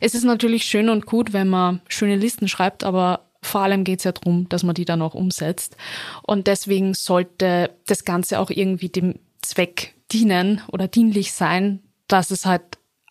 Es 0.00 0.14
ist 0.16 0.24
natürlich 0.24 0.64
schön 0.64 0.88
und 0.88 1.06
gut, 1.06 1.32
wenn 1.32 1.48
man 1.48 1.82
schöne 1.86 2.16
Listen 2.16 2.48
schreibt, 2.48 2.82
aber 2.82 3.20
vor 3.44 3.62
allem 3.62 3.84
geht 3.84 4.00
es 4.00 4.04
ja 4.04 4.12
darum, 4.12 4.48
dass 4.48 4.62
man 4.62 4.74
die 4.74 4.84
dann 4.84 5.02
auch 5.02 5.14
umsetzt. 5.14 5.76
Und 6.22 6.46
deswegen 6.46 6.94
sollte 6.94 7.70
das 7.86 8.04
Ganze 8.04 8.38
auch 8.40 8.50
irgendwie 8.50 8.88
dem 8.88 9.14
Zweck 9.42 9.94
dienen 10.12 10.62
oder 10.72 10.88
dienlich 10.88 11.32
sein, 11.32 11.82
dass 12.08 12.30
es 12.30 12.46
halt 12.46 12.62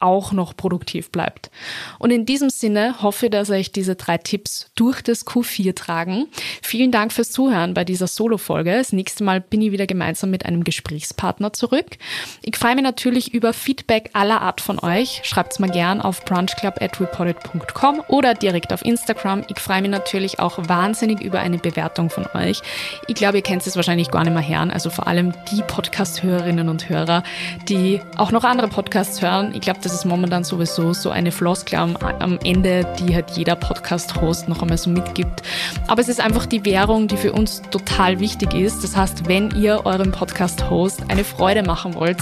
auch 0.04 0.34
noch 0.34 0.56
produktiv 0.56 1.12
bleibt. 1.12 1.50
Und 1.98 2.12
in 2.12 2.26
diesem 2.26 2.50
Sinne 2.50 3.02
hoffe, 3.02 3.30
dass 3.30 3.50
euch 3.50 3.72
diese 3.72 3.96
drei 3.96 4.18
Tipps 4.18 4.70
durch 4.76 5.02
das 5.02 5.26
Q4 5.26 5.76
tragen. 5.76 6.28
Vielen 6.62 6.92
Dank 6.92 7.14
fürs 7.14 7.32
Zuhören 7.32 7.74
bei 7.74 7.86
dieser 7.86 8.08
Solo-Folge. 8.08 8.74
Das 8.74 8.94
nächste 8.94 9.24
Mal 9.24 9.42
bin 9.42 9.62
ich 9.62 9.72
wieder 9.72 9.88
gemeinsam 9.88 10.30
mit 10.30 10.46
einem 10.46 10.64
Gesprächspartner 10.64 11.54
zurück. 11.54 11.98
Ich 12.42 12.58
freue 12.58 12.76
mich 12.76 12.84
natürlich 12.84 13.34
über 13.34 13.54
Feedback 13.54 14.10
aller 14.14 14.42
Art 14.42 14.62
von 14.62 14.80
euch. 14.80 15.22
Schreibt's 15.24 15.60
mal 15.60 15.70
gern 15.70 16.02
auf 16.02 16.26
brunchclub.reported.com 16.26 18.04
oder 18.10 18.34
direkt 18.34 18.74
auf 18.74 18.84
Instagram. 18.84 19.44
Ich 19.50 19.60
freue 19.60 19.82
mich 19.82 19.92
natürlich 19.92 20.40
auch 20.40 20.58
wahnsinnig 20.68 21.22
über 21.22 21.40
eine 21.40 21.58
Bewertung 21.58 22.10
von 22.10 22.26
euch. 22.34 22.62
Ich 23.08 23.16
glaube, 23.16 23.38
ihr 23.38 23.44
kennt 23.44 23.66
es 23.66 23.76
wahrscheinlich 23.76 24.12
gar 24.12 24.24
nicht 24.24 24.34
mehr 24.34 24.48
hören. 24.48 24.72
Also 24.72 24.90
vor 24.90 25.08
allem 25.08 25.34
die 25.52 25.62
Podcast-Hörerinnen 25.62 26.68
und 26.68 26.90
Hörer, 26.90 27.24
die 27.70 28.02
auch 28.18 28.32
noch 28.32 28.44
andere 28.44 28.68
Podcasts 28.68 29.22
hören. 29.22 29.54
Ich 29.56 29.62
glaube, 29.62 29.80
das 29.82 29.93
ist 29.94 30.06
momentan 30.06 30.44
sowieso 30.44 30.94
so 30.94 31.10
eine 31.10 31.32
Floskel 31.32 31.80
am, 31.80 31.96
am 31.98 32.40
Ende, 32.44 32.86
die 33.00 33.14
halt 33.14 33.32
jeder 33.32 33.56
Podcast-Host 33.56 34.50
noch 34.50 34.62
einmal 34.62 34.78
so 34.78 34.90
mitgibt. 34.90 35.42
Aber 35.88 36.02
es 36.02 36.10
ist 36.10 36.20
einfach 36.20 36.46
die 36.46 36.66
Währung, 36.66 37.08
die 37.08 37.18
für 37.18 37.34
uns 37.34 37.62
total 37.72 38.20
wichtig 38.20 38.54
ist. 38.54 38.84
Das 38.84 38.96
heißt, 38.96 39.28
wenn 39.28 39.52
ihr 39.52 39.86
eurem 39.86 40.12
Podcast-Host 40.12 41.04
eine 41.10 41.24
Freude 41.24 41.64
machen 41.64 41.96
wollt, 41.96 42.18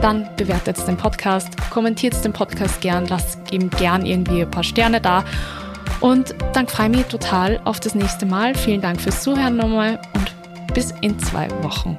dann 0.00 0.28
bewertet 0.36 0.76
den 0.86 0.96
Podcast, 0.96 1.48
kommentiert 1.70 2.24
den 2.24 2.32
Podcast 2.32 2.80
gern, 2.80 3.06
lasst 3.06 3.38
ihm 3.50 3.70
gern 3.70 4.06
irgendwie 4.06 4.42
ein 4.42 4.50
paar 4.50 4.64
Sterne 4.64 5.00
da. 5.00 5.24
Und 6.00 6.34
dann 6.52 6.68
freue 6.68 6.90
ich 6.90 6.96
mich 6.96 7.06
total 7.06 7.60
auf 7.64 7.80
das 7.80 7.94
nächste 7.94 8.26
Mal. 8.26 8.54
Vielen 8.54 8.80
Dank 8.80 9.00
fürs 9.00 9.22
Zuhören 9.22 9.56
nochmal 9.56 10.00
und 10.14 10.74
bis 10.74 10.92
in 11.00 11.18
zwei 11.18 11.48
Wochen. 11.62 11.98